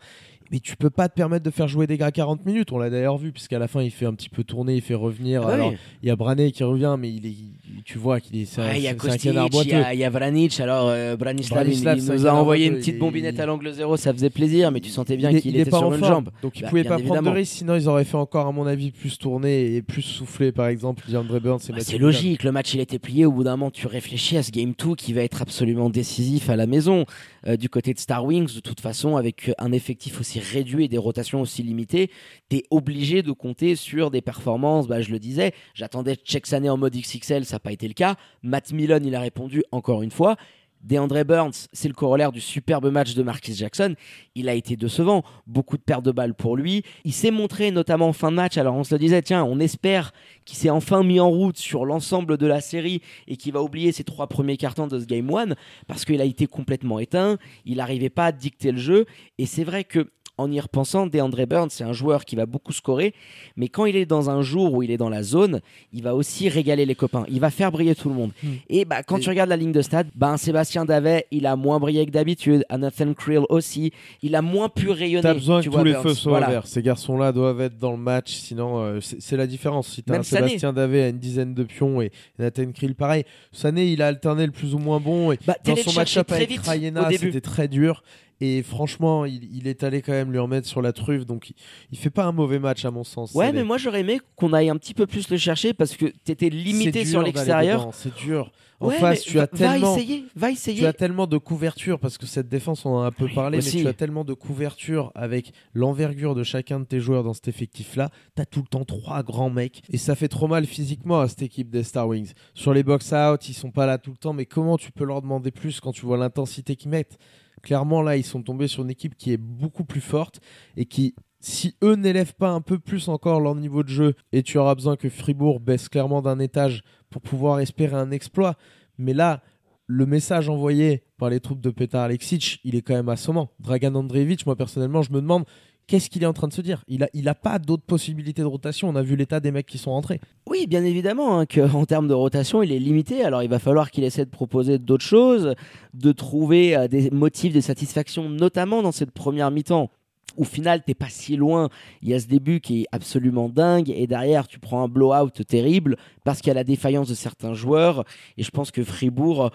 mais 0.52 0.60
tu 0.60 0.76
peux 0.76 0.90
pas 0.90 1.08
te 1.08 1.14
permettre 1.14 1.44
de 1.44 1.50
faire 1.50 1.66
jouer 1.66 1.86
des 1.86 1.96
gars 1.96 2.10
40 2.12 2.44
minutes. 2.46 2.70
On 2.72 2.78
l'a 2.78 2.90
d'ailleurs 2.90 3.16
vu, 3.18 3.32
puisqu'à 3.32 3.58
la 3.58 3.66
fin, 3.68 3.82
il 3.82 3.90
fait 3.90 4.06
un 4.06 4.12
petit 4.14 4.28
peu 4.28 4.44
tourner, 4.44 4.74
il 4.76 4.82
fait 4.82 4.94
revenir. 4.94 5.42
Ah 5.46 5.52
Alors, 5.54 5.70
oui. 5.70 5.76
il 6.02 6.08
y 6.08 6.10
a 6.10 6.16
Brané 6.16 6.52
qui 6.52 6.62
revient, 6.62 6.96
mais 6.98 7.08
il 7.10 7.26
est, 7.26 7.30
il- 7.30 7.82
tu 7.84 7.98
vois 7.98 8.20
qu'il 8.20 8.36
est, 8.40 8.44
c'est 8.44 8.60
Ouais, 8.60 8.76
il 8.76 8.82
y 8.82 8.88
a 8.88 8.94
Kostic, 8.94 9.24
il 9.24 9.32
y 9.34 9.74
a, 9.74 9.94
il 9.94 9.98
y 9.98 10.04
a 10.04 10.10
Vranic. 10.10 10.60
Alors, 10.60 10.88
euh, 10.88 11.16
Branislav, 11.16 11.62
il- 11.66 11.82
Branislav, 11.82 11.98
il, 11.98 12.10
un 12.10 12.14
nous 12.14 12.26
a 12.26 12.32
envoyé 12.34 12.66
une 12.66 12.74
petite 12.76 12.94
il- 12.96 12.98
bombinette 12.98 13.40
à 13.40 13.46
l'angle 13.46 13.72
zéro, 13.72 13.96
ça 13.96 14.12
faisait 14.12 14.30
plaisir, 14.30 14.70
mais 14.70 14.80
tu 14.80 14.90
sentais 14.90 15.16
bien 15.16 15.30
il 15.30 15.40
qu'il 15.40 15.54
il 15.54 15.60
était 15.60 15.70
pas 15.70 15.78
sur 15.78 15.88
en 15.88 15.94
une 15.94 16.04
jambe. 16.04 16.28
Donc 16.42 16.58
il 16.58 16.62
Bah, 16.62 16.68
pouvait 16.68 16.82
pas 16.84 16.90
prendre 16.90 17.02
de 17.04 17.06
évidemment. 17.08 17.32
risque, 17.32 17.52
sinon 17.56 17.74
ils 17.76 17.88
auraient 17.88 18.04
fait 18.04 18.16
encore, 18.16 18.46
à 18.46 18.52
mon 18.52 18.66
avis, 18.66 18.90
plus 18.90 19.18
tourner 19.18 19.74
et 19.76 19.82
plus 19.82 20.02
souffler, 20.02 20.52
par 20.52 20.66
exemple, 20.68 21.04
DeAndre 21.10 21.40
Burns 21.40 21.60
Bah, 21.70 21.76
c'est 21.80 21.98
logique, 21.98 22.42
le 22.44 22.52
match 22.52 22.74
il 22.74 22.80
était 22.80 22.98
plié. 22.98 23.24
Au 23.24 23.32
bout 23.32 23.44
d'un 23.44 23.52
moment, 23.56 23.70
tu 23.70 23.86
réfléchis 23.86 24.36
à 24.36 24.42
ce 24.42 24.50
game 24.50 24.74
2 24.78 24.94
qui 24.96 25.12
va 25.14 25.22
être 25.22 25.40
absolument 25.40 25.88
décisif 25.88 26.50
à 26.50 26.56
la 26.56 26.66
maison. 26.66 27.06
Euh, 27.48 27.56
du 27.56 27.68
côté 27.68 27.92
de 27.92 27.98
Star 27.98 28.24
Wings, 28.24 28.54
de 28.54 28.60
toute 28.60 28.80
façon, 28.80 29.16
avec 29.16 29.50
un 29.58 29.72
effectif 29.72 30.20
aussi 30.20 30.38
réduit 30.42 30.84
et 30.84 30.88
des 30.88 30.98
rotations 30.98 31.40
aussi 31.40 31.62
limitées, 31.62 32.10
tu 32.50 32.58
es 32.58 32.64
obligé 32.70 33.22
de 33.22 33.32
compter 33.32 33.76
sur 33.76 34.10
des 34.10 34.20
performances. 34.20 34.86
Bah, 34.86 35.00
je 35.00 35.10
le 35.10 35.18
disais, 35.18 35.52
j'attendais 35.74 36.16
Chexané 36.24 36.68
en 36.68 36.76
mode 36.76 36.94
XXL, 36.94 37.44
ça 37.44 37.56
n'a 37.56 37.60
pas 37.60 37.72
été 37.72 37.88
le 37.88 37.94
cas. 37.94 38.16
Matt 38.42 38.72
Millen, 38.72 39.04
il 39.04 39.14
a 39.14 39.20
répondu 39.20 39.62
encore 39.70 40.02
une 40.02 40.10
fois. 40.10 40.36
DeAndre 40.82 41.24
Burns, 41.24 41.68
c'est 41.72 41.88
le 41.88 41.94
corollaire 41.94 42.32
du 42.32 42.40
superbe 42.40 42.90
match 42.90 43.14
de 43.14 43.22
Marquis 43.22 43.54
Jackson. 43.54 43.94
Il 44.34 44.48
a 44.48 44.54
été 44.54 44.76
décevant, 44.76 45.22
beaucoup 45.46 45.76
de 45.76 45.82
pertes 45.82 46.04
de 46.04 46.10
balles 46.10 46.34
pour 46.34 46.56
lui. 46.56 46.82
Il 47.04 47.12
s'est 47.12 47.30
montré 47.30 47.70
notamment 47.70 48.08
en 48.08 48.12
fin 48.12 48.30
de 48.30 48.36
match. 48.36 48.58
Alors 48.58 48.74
on 48.74 48.82
se 48.82 48.94
le 48.94 48.98
disait, 48.98 49.22
tiens, 49.22 49.44
on 49.44 49.60
espère 49.60 50.12
qu'il 50.44 50.58
s'est 50.58 50.70
enfin 50.70 51.04
mis 51.04 51.20
en 51.20 51.30
route 51.30 51.56
sur 51.56 51.84
l'ensemble 51.84 52.36
de 52.36 52.46
la 52.46 52.60
série 52.60 53.00
et 53.28 53.36
qu'il 53.36 53.52
va 53.52 53.62
oublier 53.62 53.92
ses 53.92 54.04
trois 54.04 54.26
premiers 54.26 54.56
cartons 54.56 54.88
de 54.88 54.98
ce 54.98 55.04
Game 55.04 55.30
1 55.30 55.54
parce 55.86 56.04
qu'il 56.04 56.20
a 56.20 56.24
été 56.24 56.46
complètement 56.48 56.98
éteint. 56.98 57.38
Il 57.64 57.76
n'arrivait 57.76 58.10
pas 58.10 58.26
à 58.26 58.32
dicter 58.32 58.72
le 58.72 58.78
jeu. 58.78 59.06
Et 59.38 59.46
c'est 59.46 59.64
vrai 59.64 59.84
que 59.84 60.10
en 60.42 60.50
y 60.50 60.60
repensant, 60.60 61.06
DeAndre 61.06 61.46
Burns, 61.46 61.70
c'est 61.70 61.84
un 61.84 61.92
joueur 61.92 62.24
qui 62.24 62.36
va 62.36 62.46
beaucoup 62.46 62.72
scorer, 62.72 63.14
mais 63.56 63.68
quand 63.68 63.86
il 63.86 63.96
est 63.96 64.06
dans 64.06 64.28
un 64.30 64.42
jour 64.42 64.74
où 64.74 64.82
il 64.82 64.90
est 64.90 64.96
dans 64.96 65.08
la 65.08 65.22
zone, 65.22 65.60
il 65.92 66.02
va 66.02 66.14
aussi 66.14 66.48
régaler 66.48 66.84
les 66.86 66.94
copains. 66.94 67.24
Il 67.28 67.40
va 67.40 67.50
faire 67.50 67.72
briller 67.72 67.94
tout 67.94 68.08
le 68.08 68.14
monde. 68.14 68.32
Hmm. 68.42 68.48
Et 68.68 68.84
bah, 68.84 69.02
quand 69.02 69.16
Et- 69.16 69.20
tu 69.20 69.28
regardes 69.28 69.48
la 69.50 69.56
ligne 69.56 69.72
de 69.72 69.82
stade, 69.82 70.08
bah, 70.14 70.36
Sébastien 70.36 70.84
Davet, 70.84 71.26
il 71.30 71.46
a 71.46 71.56
moins 71.56 71.78
brillé 71.78 72.04
que 72.06 72.10
d'habitude. 72.10 72.64
Nathan 72.70 73.14
Creel 73.14 73.42
aussi. 73.48 73.92
Il 74.22 74.34
a 74.34 74.42
moins 74.42 74.68
pu 74.68 74.90
rayonner. 74.90 75.22
T'as 75.22 75.34
besoin 75.34 75.60
tu 75.60 75.68
que 75.68 75.72
vois, 75.74 75.80
tous 75.82 75.86
les 75.86 75.92
Burns. 75.92 76.02
feux 76.02 76.14
soient 76.14 76.40
verts. 76.40 76.66
Ces 76.66 76.82
garçons-là 76.82 77.32
doivent 77.32 77.60
être 77.60 77.78
dans 77.78 77.92
le 77.92 77.96
match, 77.98 78.32
sinon 78.32 78.80
euh, 78.80 78.98
c'est 79.00 79.36
la 79.36 79.46
différence. 79.46 79.88
Si 79.88 80.02
t'as. 80.02 80.22
Sébastien 80.22 80.72
Davé 80.72 81.02
à 81.02 81.08
une 81.08 81.18
dizaine 81.18 81.54
de 81.54 81.62
pions 81.64 82.00
et 82.02 82.10
Nathan 82.38 82.70
Krill 82.72 82.94
pareil, 82.94 83.24
Sané 83.52 83.86
il 83.92 84.02
a 84.02 84.08
alterné 84.08 84.46
le 84.46 84.52
plus 84.52 84.74
ou 84.74 84.78
moins 84.78 85.00
bon. 85.00 85.32
Et 85.32 85.38
Bah, 85.46 85.56
dans 85.64 85.76
son 85.76 85.92
match-up 85.92 86.30
avec 86.32 86.58
Rayena, 86.60 87.08
c'était 87.10 87.40
très 87.40 87.68
dur. 87.68 88.02
Et 88.44 88.64
franchement, 88.64 89.24
il, 89.24 89.44
il 89.56 89.68
est 89.68 89.84
allé 89.84 90.02
quand 90.02 90.10
même 90.10 90.32
lui 90.32 90.38
remettre 90.40 90.66
sur 90.66 90.82
la 90.82 90.92
truffe. 90.92 91.24
Donc 91.26 91.50
il, 91.50 91.54
il 91.92 91.98
fait 91.98 92.10
pas 92.10 92.24
un 92.24 92.32
mauvais 92.32 92.58
match 92.58 92.84
à 92.84 92.90
mon 92.90 93.04
sens. 93.04 93.34
Ouais, 93.34 93.52
mais 93.52 93.62
moi 93.62 93.78
j'aurais 93.78 94.00
aimé 94.00 94.18
qu'on 94.34 94.52
aille 94.52 94.68
un 94.68 94.76
petit 94.76 94.94
peu 94.94 95.06
plus 95.06 95.28
le 95.30 95.36
chercher 95.36 95.74
parce 95.74 95.96
que 95.96 96.06
t'étais 96.24 96.48
limité 96.48 97.04
sur 97.04 97.22
l'extérieur. 97.22 97.90
C'est 97.92 98.12
dur. 98.16 98.50
En 98.80 98.88
Ouais, 98.88 98.98
face, 98.98 99.22
tu 99.22 99.38
as 99.38 99.46
tellement. 99.46 99.94
Va 99.94 100.00
essayer, 100.00 100.24
va 100.34 100.50
essayer. 100.50 100.80
Tu 100.80 100.86
as 100.86 100.92
tellement 100.92 101.28
de 101.28 101.38
couverture 101.38 102.00
parce 102.00 102.18
que 102.18 102.26
cette 102.26 102.48
défense, 102.48 102.84
on 102.84 102.90
en 102.96 103.02
a 103.02 103.06
un 103.06 103.10
peu 103.12 103.26
Oui, 103.26 103.32
parlé, 103.32 103.58
aussi. 103.58 103.76
mais 103.76 103.82
tu 103.84 103.88
as 103.88 103.92
tellement 103.92 104.24
de 104.24 104.34
couverture 104.34 105.12
avec 105.14 105.52
l'envergure 105.72 106.34
de 106.34 106.42
chacun 106.42 106.80
de 106.80 106.84
tes 106.84 106.98
joueurs 106.98 107.22
dans 107.22 107.32
cet 107.32 107.46
effectif-là. 107.46 108.10
Tu 108.34 108.42
as 108.42 108.44
tout 108.44 108.58
le 108.60 108.66
temps 108.66 108.84
trois 108.84 109.22
grands 109.22 109.50
mecs 109.50 109.82
et 109.88 109.98
ça 109.98 110.16
fait 110.16 110.26
trop 110.26 110.48
mal 110.48 110.66
physiquement 110.66 111.20
à 111.20 111.28
cette 111.28 111.42
équipe 111.42 111.70
des 111.70 111.84
Star 111.84 112.08
Wings. 112.08 112.32
Sur 112.54 112.74
les 112.74 112.82
box-out, 112.82 113.48
ils 113.48 113.54
sont 113.54 113.70
pas 113.70 113.86
là 113.86 113.98
tout 113.98 114.10
le 114.10 114.16
temps, 114.16 114.32
mais 114.32 114.46
comment 114.46 114.76
tu 114.76 114.90
peux 114.90 115.04
leur 115.04 115.22
demander 115.22 115.52
plus 115.52 115.78
quand 115.78 115.92
tu 115.92 116.04
vois 116.04 116.16
l'intensité 116.16 116.74
qu'ils 116.74 116.90
mettent? 116.90 117.18
Clairement, 117.62 118.02
là, 118.02 118.16
ils 118.16 118.24
sont 118.24 118.42
tombés 118.42 118.68
sur 118.68 118.82
une 118.82 118.90
équipe 118.90 119.16
qui 119.16 119.32
est 119.32 119.38
beaucoup 119.38 119.84
plus 119.84 120.00
forte 120.00 120.40
et 120.76 120.86
qui. 120.86 121.14
Si 121.44 121.74
eux 121.82 121.96
n'élèvent 121.96 122.36
pas 122.36 122.50
un 122.50 122.60
peu 122.60 122.78
plus 122.78 123.08
encore 123.08 123.40
leur 123.40 123.56
niveau 123.56 123.82
de 123.82 123.88
jeu, 123.88 124.14
et 124.30 124.44
tu 124.44 124.58
auras 124.58 124.76
besoin 124.76 124.94
que 124.94 125.08
Fribourg 125.08 125.58
baisse 125.58 125.88
clairement 125.88 126.22
d'un 126.22 126.38
étage 126.38 126.84
pour 127.10 127.20
pouvoir 127.20 127.58
espérer 127.58 127.96
un 127.96 128.12
exploit, 128.12 128.54
mais 128.96 129.12
là, 129.12 129.42
le 129.86 130.06
message 130.06 130.48
envoyé 130.48 131.02
par 131.18 131.30
les 131.30 131.40
troupes 131.40 131.60
de 131.60 131.70
Petar 131.70 132.02
Alexic, 132.02 132.60
il 132.62 132.76
est 132.76 132.82
quand 132.82 132.94
même 132.94 133.08
assommant. 133.08 133.50
Dragan 133.58 133.94
Andreevich, 133.96 134.46
moi 134.46 134.54
personnellement, 134.54 135.02
je 135.02 135.10
me 135.10 135.20
demande 135.20 135.44
qu'est-ce 135.86 136.10
qu'il 136.10 136.22
est 136.22 136.26
en 136.26 136.32
train 136.32 136.48
de 136.48 136.52
se 136.52 136.60
dire? 136.60 136.84
Il 136.88 137.04
a, 137.04 137.08
il 137.14 137.28
a 137.28 137.34
pas 137.34 137.58
d'autres 137.58 137.84
possibilités 137.84 138.42
de 138.42 138.46
rotation. 138.46 138.88
On 138.88 138.96
a 138.96 139.02
vu 139.02 139.16
l'état 139.16 139.40
des 139.40 139.50
mecs 139.50 139.66
qui 139.66 139.78
sont 139.78 139.90
rentrés. 139.90 140.20
Oui, 140.48 140.66
bien 140.66 140.84
évidemment, 140.84 141.38
hein, 141.38 141.46
qu'en 141.46 141.84
termes 141.84 142.08
de 142.08 142.14
rotation, 142.14 142.62
il 142.62 142.72
est 142.72 142.78
limité. 142.78 143.24
Alors, 143.24 143.42
il 143.42 143.48
va 143.48 143.58
falloir 143.58 143.90
qu'il 143.90 144.04
essaie 144.04 144.24
de 144.24 144.30
proposer 144.30 144.78
d'autres 144.78 145.04
choses, 145.04 145.54
de 145.94 146.12
trouver 146.12 146.76
euh, 146.76 146.88
des 146.88 147.10
motifs 147.10 147.52
de 147.52 147.60
satisfaction, 147.60 148.28
notamment 148.28 148.82
dans 148.82 148.92
cette 148.92 149.10
première 149.10 149.50
mi-temps. 149.50 149.90
Au 150.36 150.44
final, 150.44 150.82
t'es 150.84 150.94
pas 150.94 151.08
si 151.08 151.36
loin. 151.36 151.68
Il 152.02 152.08
y 152.08 152.14
a 152.14 152.20
ce 152.20 152.26
début 152.26 152.60
qui 152.60 152.82
est 152.82 152.86
absolument 152.92 153.48
dingue, 153.48 153.90
et 153.90 154.06
derrière, 154.06 154.48
tu 154.48 154.58
prends 154.58 154.82
un 154.82 154.88
blowout 154.88 155.30
terrible 155.46 155.96
parce 156.24 156.40
qu'il 156.40 156.48
y 156.48 156.50
a 156.52 156.54
la 156.54 156.64
défaillance 156.64 157.08
de 157.08 157.14
certains 157.14 157.54
joueurs. 157.54 158.04
Et 158.36 158.42
je 158.42 158.50
pense 158.50 158.70
que 158.70 158.84
Fribourg, 158.84 159.50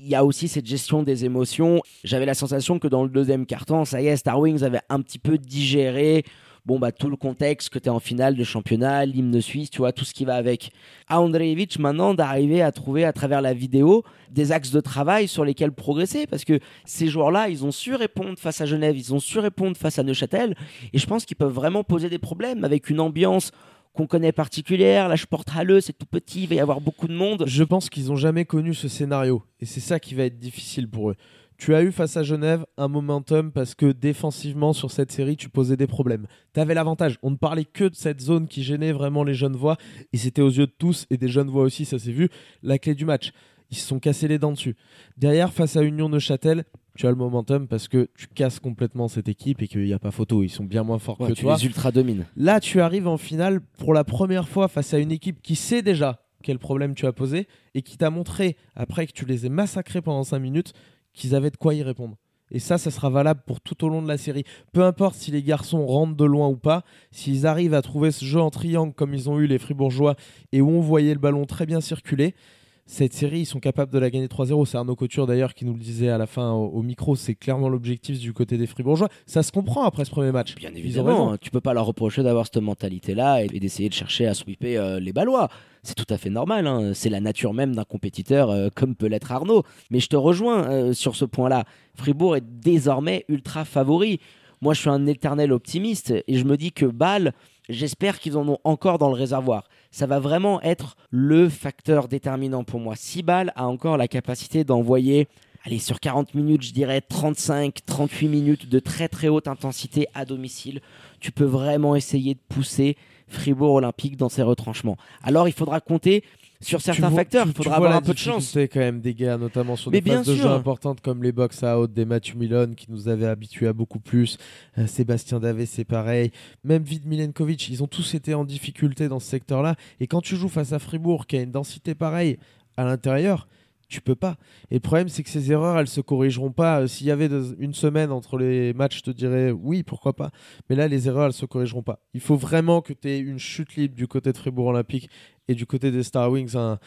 il 0.00 0.08
y 0.08 0.14
a 0.14 0.24
aussi 0.24 0.48
cette 0.48 0.66
gestion 0.66 1.02
des 1.02 1.24
émotions. 1.24 1.80
J'avais 2.04 2.26
la 2.26 2.34
sensation 2.34 2.78
que 2.78 2.88
dans 2.88 3.02
le 3.02 3.10
deuxième 3.10 3.46
quart-temps, 3.46 3.84
ça 3.84 4.00
y 4.00 4.06
est, 4.06 4.16
Star 4.16 4.38
Wings 4.38 4.62
avait 4.62 4.80
un 4.88 5.00
petit 5.02 5.18
peu 5.18 5.38
digéré 5.38 6.24
bon 6.64 6.78
bah 6.78 6.92
tout 6.92 7.10
le 7.10 7.16
contexte 7.16 7.70
que 7.70 7.78
tu 7.78 7.86
es 7.86 7.88
en 7.90 8.00
finale 8.00 8.36
de 8.36 8.44
championnat, 8.44 9.04
l'hymne 9.04 9.40
suisse, 9.40 9.70
tu 9.70 9.78
vois, 9.78 9.92
tout 9.92 10.04
ce 10.04 10.14
qui 10.14 10.24
va 10.24 10.34
avec. 10.34 10.70
À 11.08 11.20
Andreevich 11.20 11.78
maintenant 11.78 12.14
d'arriver 12.14 12.62
à 12.62 12.72
trouver 12.72 13.04
à 13.04 13.12
travers 13.12 13.42
la 13.42 13.54
vidéo 13.54 14.04
des 14.30 14.52
axes 14.52 14.70
de 14.70 14.80
travail 14.80 15.28
sur 15.28 15.44
lesquels 15.44 15.72
progresser 15.72 16.26
parce 16.26 16.44
que 16.44 16.60
ces 16.84 17.08
joueurs-là, 17.08 17.48
ils 17.48 17.64
ont 17.64 17.72
su 17.72 17.94
répondre 17.94 18.38
face 18.38 18.60
à 18.60 18.66
Genève, 18.66 18.96
ils 18.96 19.12
ont 19.14 19.20
su 19.20 19.38
répondre 19.38 19.76
face 19.76 19.98
à 19.98 20.02
Neuchâtel 20.02 20.54
et 20.92 20.98
je 20.98 21.06
pense 21.06 21.24
qu'ils 21.24 21.36
peuvent 21.36 21.52
vraiment 21.52 21.84
poser 21.84 22.08
des 22.08 22.18
problèmes 22.18 22.64
avec 22.64 22.90
une 22.90 23.00
ambiance 23.00 23.50
qu'on 23.92 24.06
connaît 24.06 24.32
particulière, 24.32 25.08
là 25.08 25.16
je 25.16 25.26
porte 25.26 25.48
Halle, 25.54 25.82
c'est 25.82 25.92
tout 25.92 26.06
petit, 26.06 26.44
il 26.44 26.48
va 26.48 26.54
y 26.54 26.60
avoir 26.60 26.80
beaucoup 26.80 27.08
de 27.08 27.14
monde. 27.14 27.44
Je 27.46 27.62
pense 27.62 27.90
qu'ils 27.90 28.06
n'ont 28.06 28.16
jamais 28.16 28.46
connu 28.46 28.72
ce 28.72 28.88
scénario. 28.88 29.42
Et 29.60 29.66
c'est 29.66 29.80
ça 29.80 30.00
qui 30.00 30.14
va 30.14 30.24
être 30.24 30.38
difficile 30.38 30.88
pour 30.88 31.10
eux. 31.10 31.16
Tu 31.58 31.74
as 31.74 31.82
eu 31.82 31.92
face 31.92 32.16
à 32.16 32.22
Genève 32.22 32.64
un 32.76 32.88
momentum 32.88 33.52
parce 33.52 33.74
que 33.74 33.92
défensivement 33.92 34.72
sur 34.72 34.90
cette 34.90 35.12
série, 35.12 35.36
tu 35.36 35.48
posais 35.48 35.76
des 35.76 35.86
problèmes. 35.86 36.26
Tu 36.54 36.60
avais 36.60 36.74
l'avantage. 36.74 37.18
On 37.22 37.30
ne 37.30 37.36
parlait 37.36 37.64
que 37.64 37.84
de 37.84 37.94
cette 37.94 38.20
zone 38.20 38.48
qui 38.48 38.62
gênait 38.64 38.92
vraiment 38.92 39.22
les 39.22 39.34
jeunes 39.34 39.54
voix. 39.56 39.76
Et 40.12 40.16
c'était 40.16 40.42
aux 40.42 40.50
yeux 40.50 40.66
de 40.66 40.74
tous 40.76 41.06
et 41.10 41.16
des 41.16 41.28
jeunes 41.28 41.48
voix 41.50 41.62
aussi, 41.62 41.84
ça 41.84 41.98
s'est 41.98 42.12
vu, 42.12 42.28
la 42.62 42.78
clé 42.78 42.94
du 42.94 43.04
match. 43.04 43.30
Ils 43.70 43.76
se 43.76 43.86
sont 43.86 44.00
cassés 44.00 44.28
les 44.28 44.38
dents 44.38 44.52
dessus. 44.52 44.76
Derrière, 45.16 45.52
face 45.52 45.76
à 45.76 45.82
Union 45.82 46.08
Neuchâtel, 46.08 46.64
tu 46.96 47.06
as 47.06 47.10
le 47.10 47.16
momentum 47.16 47.68
parce 47.68 47.88
que 47.88 48.08
tu 48.18 48.26
casses 48.26 48.58
complètement 48.58 49.08
cette 49.08 49.28
équipe 49.28 49.62
et 49.62 49.68
qu'il 49.68 49.84
n'y 49.84 49.94
a 49.94 49.98
pas 49.98 50.10
photo. 50.10 50.42
Ils 50.42 50.50
sont 50.50 50.64
bien 50.64 50.82
moins 50.82 50.98
forts 50.98 51.20
Ouais, 51.20 51.28
que 51.28 51.32
tu 51.34 51.42
toi. 51.42 51.56
les 51.56 51.64
ultra 51.64 51.90
domines. 51.92 52.26
Là, 52.36 52.60
tu 52.60 52.80
arrives 52.80 53.08
en 53.08 53.16
finale 53.16 53.60
pour 53.78 53.94
la 53.94 54.04
première 54.04 54.48
fois 54.48 54.68
face 54.68 54.92
à 54.92 54.98
une 54.98 55.12
équipe 55.12 55.40
qui 55.40 55.54
sait 55.56 55.80
déjà 55.80 56.22
quel 56.42 56.58
problème 56.58 56.94
tu 56.94 57.06
as 57.06 57.12
posé 57.12 57.46
et 57.74 57.82
qui 57.82 57.96
t'a 57.96 58.10
montré, 58.10 58.56
après 58.74 59.06
que 59.06 59.12
tu 59.12 59.24
les 59.24 59.46
aies 59.46 59.48
massacrés 59.48 60.02
pendant 60.02 60.24
5 60.24 60.38
minutes, 60.40 60.72
qu'ils 61.12 61.34
avaient 61.34 61.50
de 61.50 61.56
quoi 61.56 61.74
y 61.74 61.82
répondre. 61.82 62.16
Et 62.50 62.58
ça, 62.58 62.76
ça 62.76 62.90
sera 62.90 63.08
valable 63.08 63.40
pour 63.46 63.62
tout 63.62 63.82
au 63.84 63.88
long 63.88 64.02
de 64.02 64.08
la 64.08 64.18
série. 64.18 64.44
Peu 64.72 64.84
importe 64.84 65.14
si 65.14 65.30
les 65.30 65.42
garçons 65.42 65.86
rentrent 65.86 66.16
de 66.16 66.24
loin 66.24 66.48
ou 66.48 66.56
pas, 66.56 66.84
s'ils 67.10 67.46
arrivent 67.46 67.72
à 67.72 67.80
trouver 67.80 68.12
ce 68.12 68.26
jeu 68.26 68.40
en 68.40 68.50
triangle 68.50 68.92
comme 68.92 69.14
ils 69.14 69.30
ont 69.30 69.40
eu 69.40 69.46
les 69.46 69.58
Fribourgeois 69.58 70.16
et 70.52 70.60
où 70.60 70.68
on 70.68 70.80
voyait 70.80 71.14
le 71.14 71.18
ballon 71.20 71.46
très 71.46 71.64
bien 71.64 71.80
circuler, 71.80 72.34
cette 72.84 73.12
série, 73.12 73.40
ils 73.40 73.46
sont 73.46 73.60
capables 73.60 73.92
de 73.92 73.98
la 73.98 74.10
gagner 74.10 74.26
3-0. 74.26 74.66
C'est 74.66 74.76
Arnaud 74.76 74.96
Couture 74.96 75.26
d'ailleurs 75.26 75.54
qui 75.54 75.64
nous 75.64 75.72
le 75.72 75.78
disait 75.78 76.08
à 76.08 76.18
la 76.18 76.26
fin 76.26 76.50
au, 76.50 76.66
au 76.66 76.82
micro. 76.82 77.14
C'est 77.14 77.34
clairement 77.34 77.68
l'objectif 77.68 78.18
du 78.18 78.32
côté 78.32 78.58
des 78.58 78.66
Fribourgeois. 78.66 79.08
Ça 79.24 79.42
se 79.42 79.52
comprend 79.52 79.84
après 79.84 80.04
ce 80.04 80.10
premier 80.10 80.32
match. 80.32 80.54
Bien 80.56 80.74
évidemment, 80.74 81.32
hein, 81.32 81.38
tu 81.40 81.50
peux 81.50 81.60
pas 81.60 81.74
leur 81.74 81.86
reprocher 81.86 82.22
d'avoir 82.22 82.46
cette 82.46 82.62
mentalité-là 82.62 83.44
et, 83.44 83.48
et 83.52 83.60
d'essayer 83.60 83.88
de 83.88 83.94
chercher 83.94 84.26
à 84.26 84.34
sweeper 84.34 84.76
euh, 84.78 85.00
les 85.00 85.12
Ballois. 85.12 85.48
C'est 85.84 85.94
tout 85.94 86.06
à 86.10 86.18
fait 86.18 86.30
normal, 86.30 86.66
hein. 86.66 86.92
c'est 86.94 87.08
la 87.08 87.20
nature 87.20 87.54
même 87.54 87.74
d'un 87.74 87.84
compétiteur 87.84 88.50
euh, 88.50 88.68
comme 88.74 88.94
peut 88.94 89.06
l'être 89.06 89.32
Arnaud. 89.32 89.62
Mais 89.90 90.00
je 90.00 90.08
te 90.08 90.16
rejoins 90.16 90.68
euh, 90.68 90.92
sur 90.92 91.16
ce 91.16 91.24
point-là. 91.24 91.64
Fribourg 91.94 92.36
est 92.36 92.44
désormais 92.44 93.24
ultra 93.28 93.64
favori. 93.64 94.20
Moi, 94.60 94.74
je 94.74 94.80
suis 94.80 94.90
un 94.90 95.06
éternel 95.06 95.52
optimiste 95.52 96.12
et 96.26 96.36
je 96.36 96.44
me 96.44 96.56
dis 96.56 96.70
que 96.70 96.86
Bâle, 96.86 97.32
j'espère 97.68 98.18
qu'ils 98.18 98.36
en 98.36 98.48
ont 98.48 98.58
encore 98.64 98.98
dans 98.98 99.08
le 99.08 99.14
réservoir. 99.14 99.64
Ça 99.90 100.06
va 100.06 100.18
vraiment 100.18 100.60
être 100.62 100.96
le 101.10 101.48
facteur 101.48 102.08
déterminant 102.08 102.64
pour 102.64 102.80
moi. 102.80 102.94
Si 102.96 103.22
Bâle 103.22 103.52
a 103.56 103.66
encore 103.66 103.96
la 103.96 104.08
capacité 104.08 104.64
d'envoyer 104.64 105.28
allez, 105.64 105.78
sur 105.78 106.00
40 106.00 106.34
minutes, 106.34 106.62
je 106.62 106.72
dirais 106.72 107.00
35, 107.00 107.84
38 107.86 108.28
minutes 108.28 108.68
de 108.68 108.78
très 108.78 109.08
très 109.08 109.28
haute 109.28 109.48
intensité 109.48 110.06
à 110.14 110.24
domicile, 110.24 110.80
tu 111.20 111.32
peux 111.32 111.44
vraiment 111.44 111.94
essayer 111.94 112.34
de 112.34 112.40
pousser 112.48 112.96
Fribourg 113.28 113.74
Olympique 113.74 114.16
dans 114.16 114.28
ses 114.28 114.42
retranchements. 114.42 114.96
Alors 115.22 115.48
il 115.48 115.52
faudra 115.54 115.80
compter 115.80 116.24
sur 116.62 116.80
certains 116.80 117.08
vois- 117.08 117.18
facteurs, 117.18 117.46
il 117.46 117.52
faudra 117.52 117.76
avoir 117.76 117.94
un 117.96 118.00
peu 118.00 118.12
de 118.12 118.18
chance. 118.18 118.44
difficulté 118.44 118.68
quand 118.68 118.80
même 118.80 119.00
des 119.00 119.14
gars, 119.14 119.36
notamment 119.36 119.76
sur 119.76 119.90
Mais 119.90 120.00
des 120.00 120.10
phases 120.10 120.24
bien 120.24 120.34
de 120.34 120.38
jeu 120.38 120.46
importantes 120.48 121.00
comme 121.00 121.22
les 121.22 121.32
box 121.32 121.62
out, 121.62 121.92
des 121.92 122.04
Mathieu 122.04 122.34
Milon 122.36 122.74
qui 122.74 122.86
nous 122.90 123.08
avaient 123.08 123.26
habitués 123.26 123.66
à 123.68 123.72
beaucoup 123.72 124.00
plus. 124.00 124.38
Euh, 124.78 124.86
Sébastien 124.86 125.40
Davé, 125.40 125.66
c'est 125.66 125.84
pareil. 125.84 126.30
Même 126.64 126.82
Vid 126.82 127.06
Milenkovic, 127.06 127.68
ils 127.68 127.82
ont 127.82 127.86
tous 127.88 128.14
été 128.14 128.34
en 128.34 128.44
difficulté 128.44 129.08
dans 129.08 129.20
ce 129.20 129.28
secteur-là. 129.28 129.76
Et 130.00 130.06
quand 130.06 130.20
tu 130.20 130.36
joues 130.36 130.48
face 130.48 130.72
à 130.72 130.78
Fribourg, 130.78 131.26
qui 131.26 131.36
a 131.36 131.42
une 131.42 131.50
densité 131.52 131.94
pareille 131.94 132.38
à 132.76 132.84
l'intérieur, 132.84 133.48
tu 133.88 134.00
peux 134.00 134.14
pas. 134.14 134.36
Et 134.70 134.74
le 134.76 134.80
problème, 134.80 135.10
c'est 135.10 135.22
que 135.22 135.28
ces 135.28 135.52
erreurs, 135.52 135.78
elles 135.78 135.86
se 135.86 136.00
corrigeront 136.00 136.50
pas. 136.50 136.80
Euh, 136.80 136.86
S'il 136.86 137.06
y 137.06 137.10
avait 137.10 137.28
de- 137.28 137.54
une 137.58 137.74
semaine 137.74 138.10
entre 138.10 138.38
les 138.38 138.72
matchs, 138.72 138.96
je 138.98 139.02
te 139.02 139.10
dirais 139.10 139.50
oui, 139.50 139.82
pourquoi 139.82 140.14
pas. 140.14 140.30
Mais 140.70 140.76
là, 140.76 140.88
les 140.88 141.08
erreurs, 141.08 141.26
elles 141.26 141.32
se 141.34 141.44
corrigeront 141.44 141.82
pas. 141.82 142.00
Il 142.14 142.20
faut 142.20 142.36
vraiment 142.36 142.80
que 142.80 142.94
tu 142.94 143.10
aies 143.10 143.18
une 143.18 143.38
chute 143.38 143.76
libre 143.76 143.94
du 143.94 144.06
côté 144.08 144.32
de 144.32 144.38
Fribourg 144.38 144.68
Olympique 144.68 145.10
et 145.48 145.54
du 145.54 145.66
côté 145.66 145.90
des 145.90 146.02
Star 146.04 146.30
Wings, 146.30 146.56
un- 146.56 146.78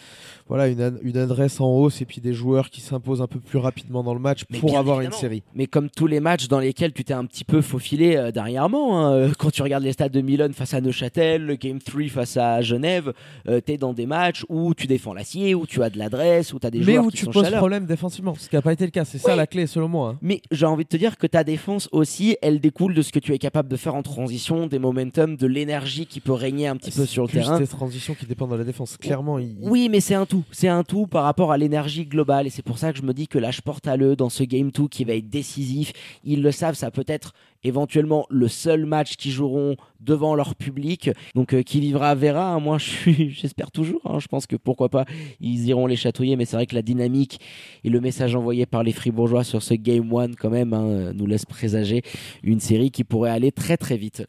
voilà, 0.48 0.68
une, 0.68 0.80
ad- 0.82 1.00
une 1.04 1.18
adresse 1.18 1.60
en 1.60 1.68
hausse 1.68 2.02
et 2.02 2.06
puis 2.06 2.22
des 2.22 2.34
joueurs 2.34 2.70
qui 2.70 2.80
s'imposent 2.80 3.22
un 3.22 3.28
peu 3.28 3.40
plus 3.40 3.58
rapidement 3.58 4.02
dans 4.02 4.14
le 4.14 4.20
match 4.20 4.44
Mais 4.50 4.60
pour 4.60 4.78
avoir 4.78 4.98
évidemment. 5.02 5.16
une 5.18 5.20
série. 5.22 5.44
Mais 5.56 5.68
comme 5.68 5.90
tous 5.90 6.08
les 6.08 6.20
matchs 6.22 6.48
dans 6.48 6.60
lesquels 6.60 6.94
tu 6.94 7.04
t'es 7.04 7.14
un 7.14 7.26
petit 7.26 7.44
peu 7.44 7.62
faufilé 7.62 8.16
euh, 8.16 8.32
dernièrement, 8.32 9.00
hein, 9.08 9.14
euh, 9.14 9.32
quand 9.38 9.52
tu 9.52 9.62
regardes 9.62 9.84
les 9.84 9.92
stades 9.92 10.14
de 10.14 10.22
Milan 10.22 10.50
face 10.54 10.74
à 10.74 10.80
Neuchâtel, 10.82 11.46
le 11.46 11.56
Game 11.56 11.80
3 11.80 12.08
face 12.08 12.38
à 12.38 12.62
Genève, 12.62 13.12
euh, 13.50 13.60
t'es 13.60 13.78
dans 13.78 13.92
des 13.94 14.06
matchs 14.06 14.46
où 14.48 14.74
tu 14.74 14.88
défends 14.88 15.14
l'acier, 15.14 15.54
où 15.54 15.66
tu 15.68 15.84
as 15.84 15.90
de 15.90 15.98
l'adresse, 15.98 16.54
où 16.54 16.60
tu 16.60 16.66
as 16.68 16.72
des 16.72 16.80
Mais 16.80 16.94
joueurs 16.94 17.06
où 17.06 17.10
qui 17.10 17.18
tu 17.18 17.26
sont 17.26 17.32
poses 17.32 17.52
problème 17.52 17.86
défensivement, 17.86 18.36
ce 18.36 18.48
qui 18.48 18.56
n'a 18.56 18.62
pas 18.62 18.72
été 18.74 18.86
le 18.86 18.92
cas. 18.92 19.04
C'est 19.06 19.18
ça 19.18 19.36
la 19.36 19.48
clé, 19.48 19.68
selon 19.68 19.90
moi. 19.90 20.10
hein. 20.12 20.18
Mais 20.22 20.42
j'ai 20.52 20.66
envie 20.66 20.86
de 20.86 20.90
te 20.90 20.98
dire 20.98 21.18
que 21.18 21.28
ta 21.28 21.44
défense 21.44 21.90
aussi, 21.92 22.38
elle 22.42 22.62
découle 22.62 22.94
de 22.94 23.02
ce 23.02 23.12
que 23.12 23.20
tu 23.20 23.34
es 23.34 23.38
capable 23.38 23.68
de 23.68 23.76
faire 23.76 23.96
en 23.96 24.02
transition, 24.02 24.68
des 24.68 24.80
momentum, 24.80 25.36
de 25.36 25.48
l'énergie 25.48 26.06
qui 26.06 26.22
peut 26.22 26.32
régner 26.32 26.68
un 26.68 26.78
petit 26.78 26.92
peu 26.92 27.02
C'est 27.02 27.06
sur 27.12 27.24
le 27.24 27.30
terrain. 27.30 27.60
des 27.60 27.68
transitions 27.68 28.14
qui 28.14 28.26
pendant 28.46 28.58
la 28.58 28.64
défense. 28.64 28.98
Clairement. 28.98 29.40
Oui, 29.62 29.90
mais 29.90 30.00
c'est 30.00 30.16
un 30.16 30.26
tout. 30.26 30.44
C'est 30.52 30.68
un 30.68 30.84
tout 30.84 31.08
par 31.08 31.24
rapport 31.24 31.52
à 31.52 31.58
l'énergie 31.58 32.06
globale. 32.06 32.48
Et 32.48 32.50
c'est 32.50 32.62
pour 32.62 32.78
ça 32.78 32.92
que 32.92 32.98
je 33.00 33.04
me 33.04 33.14
dis 33.14 33.28
que 33.28 33.38
là, 33.38 33.52
je 33.52 33.62
porte 33.62 33.88
à 33.88 33.98
l'eux 33.98 34.16
dans 34.16 34.30
ce 34.30 34.44
Game 34.44 34.72
2 34.72 34.88
qui 34.88 35.04
va 35.04 35.14
être 35.14 35.30
décisif. 35.30 35.94
Ils 36.24 36.42
le 36.42 36.52
savent, 36.52 36.76
ça 36.76 36.92
peut 36.92 37.06
être 37.08 37.34
éventuellement 37.64 38.28
le 38.30 38.48
seul 38.48 38.86
match 38.86 39.16
qu'ils 39.16 39.32
joueront 39.32 39.76
devant 40.00 40.36
leur 40.36 40.56
public. 40.56 41.10
Donc 41.34 41.54
euh, 41.54 41.64
qui 41.64 41.80
vivra 41.80 42.14
verra. 42.16 42.54
Hein. 42.54 42.60
Moi, 42.60 42.78
j'espère 43.08 43.72
toujours. 43.72 44.02
Hein. 44.06 44.20
Je 44.20 44.28
pense 44.28 44.48
que 44.48 44.56
pourquoi 44.56 44.90
pas, 44.90 45.06
ils 45.42 45.68
iront 45.68 45.88
les 45.88 45.96
chatouiller. 45.96 46.36
Mais 46.36 46.46
c'est 46.46 46.56
vrai 46.56 46.66
que 46.66 46.76
la 46.76 46.82
dynamique 46.82 47.40
et 47.84 47.90
le 47.90 48.00
message 48.00 48.36
envoyé 48.36 48.66
par 48.66 48.84
les 48.84 48.92
Fribourgeois 48.92 49.44
sur 49.44 49.64
ce 49.64 49.74
Game 49.74 50.14
1 50.14 50.34
quand 50.34 50.50
même 50.50 50.74
hein, 50.74 51.14
nous 51.14 51.26
laisse 51.26 51.46
présager 51.46 52.04
une 52.44 52.60
série 52.60 52.92
qui 52.92 53.04
pourrait 53.04 53.32
aller 53.32 53.52
très 53.52 53.78
très 53.78 53.98
vite. 53.98 54.26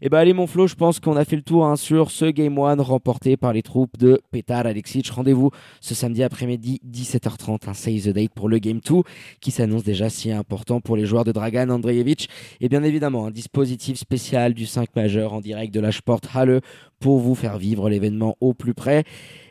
Et 0.00 0.06
eh 0.06 0.08
bah 0.10 0.18
ben, 0.18 0.20
allez 0.20 0.32
mon 0.32 0.46
Flo, 0.46 0.68
je 0.68 0.76
pense 0.76 1.00
qu'on 1.00 1.16
a 1.16 1.24
fait 1.24 1.34
le 1.34 1.42
tour 1.42 1.66
hein, 1.66 1.74
sur 1.74 2.12
ce 2.12 2.26
Game 2.26 2.56
1 2.56 2.80
remporté 2.82 3.36
par 3.36 3.52
les 3.52 3.62
troupes 3.62 3.98
de 3.98 4.20
Petar 4.30 4.64
Alexic. 4.64 5.08
Rendez-vous 5.10 5.50
ce 5.80 5.92
samedi 5.92 6.22
après-midi 6.22 6.80
17h30, 6.88 7.68
un 7.68 7.74
Save 7.74 8.02
the 8.02 8.10
Date 8.10 8.32
pour 8.32 8.48
le 8.48 8.58
Game 8.58 8.78
2 8.78 9.02
qui 9.40 9.50
s'annonce 9.50 9.82
déjà 9.82 10.08
si 10.08 10.30
important 10.30 10.80
pour 10.80 10.96
les 10.96 11.04
joueurs 11.04 11.24
de 11.24 11.32
Dragan 11.32 11.68
Andreevich. 11.70 12.28
Et 12.60 12.68
bien 12.68 12.84
évidemment, 12.84 13.26
un 13.26 13.32
dispositif 13.32 13.98
spécial 13.98 14.54
du 14.54 14.66
5 14.66 14.94
majeur 14.94 15.32
en 15.32 15.40
direct 15.40 15.74
de 15.74 15.80
la 15.80 15.90
Sport 15.90 16.20
Halle 16.32 16.60
pour 17.00 17.18
vous 17.18 17.34
faire 17.34 17.58
vivre 17.58 17.90
l'événement 17.90 18.36
au 18.40 18.54
plus 18.54 18.74
près. 18.74 19.02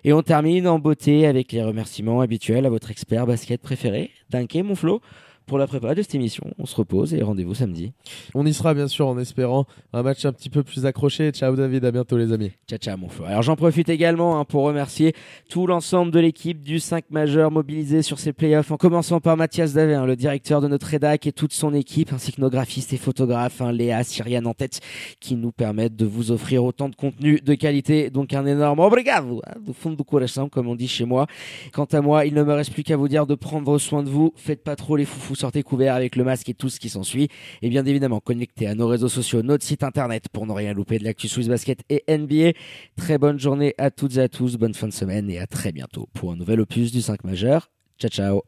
Et 0.05 0.13
on 0.13 0.21
termine 0.21 0.65
en 0.69 0.79
beauté 0.79 1.27
avec 1.27 1.51
les 1.51 1.61
remerciements 1.61 2.21
habituels 2.21 2.65
à 2.65 2.69
votre 2.69 2.89
expert 2.89 3.27
basket 3.27 3.61
préféré, 3.61 4.11
Dunké 4.29 4.63
mon 4.63 4.75
Flo 4.75 5.01
pour 5.47 5.57
la 5.57 5.65
prépa 5.65 5.95
de 5.95 6.01
cette 6.01 6.13
émission. 6.13 6.43
On 6.59 6.65
se 6.65 6.75
repose 6.75 7.13
et 7.13 7.23
rendez-vous 7.23 7.55
samedi. 7.55 7.93
On 8.35 8.45
y 8.45 8.53
sera 8.53 8.73
bien 8.73 8.87
sûr 8.87 9.07
en 9.07 9.17
espérant 9.17 9.65
un 9.93 10.03
match 10.03 10.25
un 10.25 10.33
petit 10.33 10.49
peu 10.49 10.61
plus 10.61 10.85
accroché. 10.85 11.31
Ciao 11.31 11.55
David, 11.55 11.85
à 11.85 11.91
bientôt 11.91 12.17
les 12.17 12.33
amis. 12.33 12.51
Ciao 12.67 12.77
ciao 12.77 12.97
mon 12.97 13.07
frère. 13.07 13.29
Alors 13.29 13.43
j'en 13.43 13.55
profite 13.55 13.87
également 13.87 14.39
hein, 14.39 14.45
pour 14.45 14.63
remercier 14.63 15.13
tout 15.49 15.65
l'ensemble 15.65 16.11
de 16.11 16.19
l'équipe 16.19 16.61
du 16.61 16.79
5 16.79 17.05
majeur 17.11 17.49
mobilisé 17.49 18.01
sur 18.01 18.19
ces 18.19 18.33
playoffs, 18.33 18.71
en 18.71 18.77
commençant 18.77 19.21
par 19.21 19.37
Mathias 19.37 19.73
Davé, 19.73 19.95
hein, 19.95 20.05
le 20.05 20.17
directeur 20.17 20.59
de 20.59 20.67
notre 20.67 20.87
rédac 20.87 21.25
et 21.25 21.31
toute 21.31 21.53
son 21.53 21.73
équipe, 21.73 22.11
ainsi 22.11 22.33
que 22.33 22.41
nos 22.41 22.49
graphistes 22.49 22.91
et 22.91 22.97
photographes, 22.97 23.61
hein, 23.61 23.71
Léa, 23.71 24.03
Syriane 24.03 24.47
en 24.47 24.53
tête, 24.53 24.81
qui 25.21 25.35
nous 25.35 25.53
permettent 25.53 25.95
de 25.95 26.05
vous 26.05 26.31
offrir 26.31 26.65
autant 26.65 26.89
de 26.89 26.95
contenu 26.95 27.39
de 27.39 27.53
qualité. 27.55 28.09
Donc 28.09 28.33
un 28.33 28.45
énorme 28.45 28.79
obrigado, 28.79 29.41
de 29.65 29.71
fond 29.71 29.91
de 29.91 30.03
coração 30.03 30.49
comme 30.49 30.67
on 30.67 30.75
dit 30.75 30.89
chez 30.89 31.05
moi. 31.05 31.25
Quant 31.71 31.85
à 31.85 32.01
moi, 32.01 32.25
il 32.25 32.33
ne 32.33 32.43
me 32.43 32.53
reste 32.53 32.73
plus 32.73 32.83
qu'à 32.83 32.97
vous 32.97 33.07
dire 33.07 33.25
de 33.25 33.35
prendre 33.35 33.77
soin 33.77 34.03
de 34.03 34.09
vous. 34.09 34.33
Faites 34.35 34.63
pas 34.63 34.75
trop 34.75 34.97
les 34.97 35.05
foufous 35.05 35.36
sortez 35.37 35.63
couvert 35.63 35.95
avec 35.95 36.15
le 36.15 36.23
masque 36.23 36.49
et 36.49 36.53
tout 36.53 36.69
ce 36.69 36.79
qui 36.79 36.89
s'ensuit. 36.89 37.29
Et 37.61 37.69
bien 37.69 37.85
évidemment, 37.85 38.19
connectez 38.19 38.67
à 38.67 38.75
nos 38.75 38.87
réseaux 38.87 39.09
sociaux, 39.09 39.41
notre 39.41 39.63
site 39.63 39.83
internet 39.83 40.25
pour 40.31 40.45
ne 40.45 40.53
rien 40.53 40.73
louper 40.73 40.99
de 40.99 41.03
l'actu 41.03 41.27
Swiss 41.27 41.47
Basket 41.47 41.79
et 41.89 42.03
NBA. 42.09 42.51
Très 42.95 43.17
bonne 43.17 43.39
journée 43.39 43.73
à 43.77 43.91
toutes 43.91 44.17
et 44.17 44.21
à 44.21 44.29
tous, 44.29 44.57
bonne 44.57 44.73
fin 44.73 44.87
de 44.87 44.93
semaine 44.93 45.29
et 45.29 45.39
à 45.39 45.47
très 45.47 45.71
bientôt 45.71 46.09
pour 46.13 46.31
un 46.31 46.35
nouvel 46.35 46.59
opus 46.61 46.91
du 46.91 47.01
5 47.01 47.23
majeur. 47.23 47.69
Ciao 47.99 48.09
ciao 48.09 48.41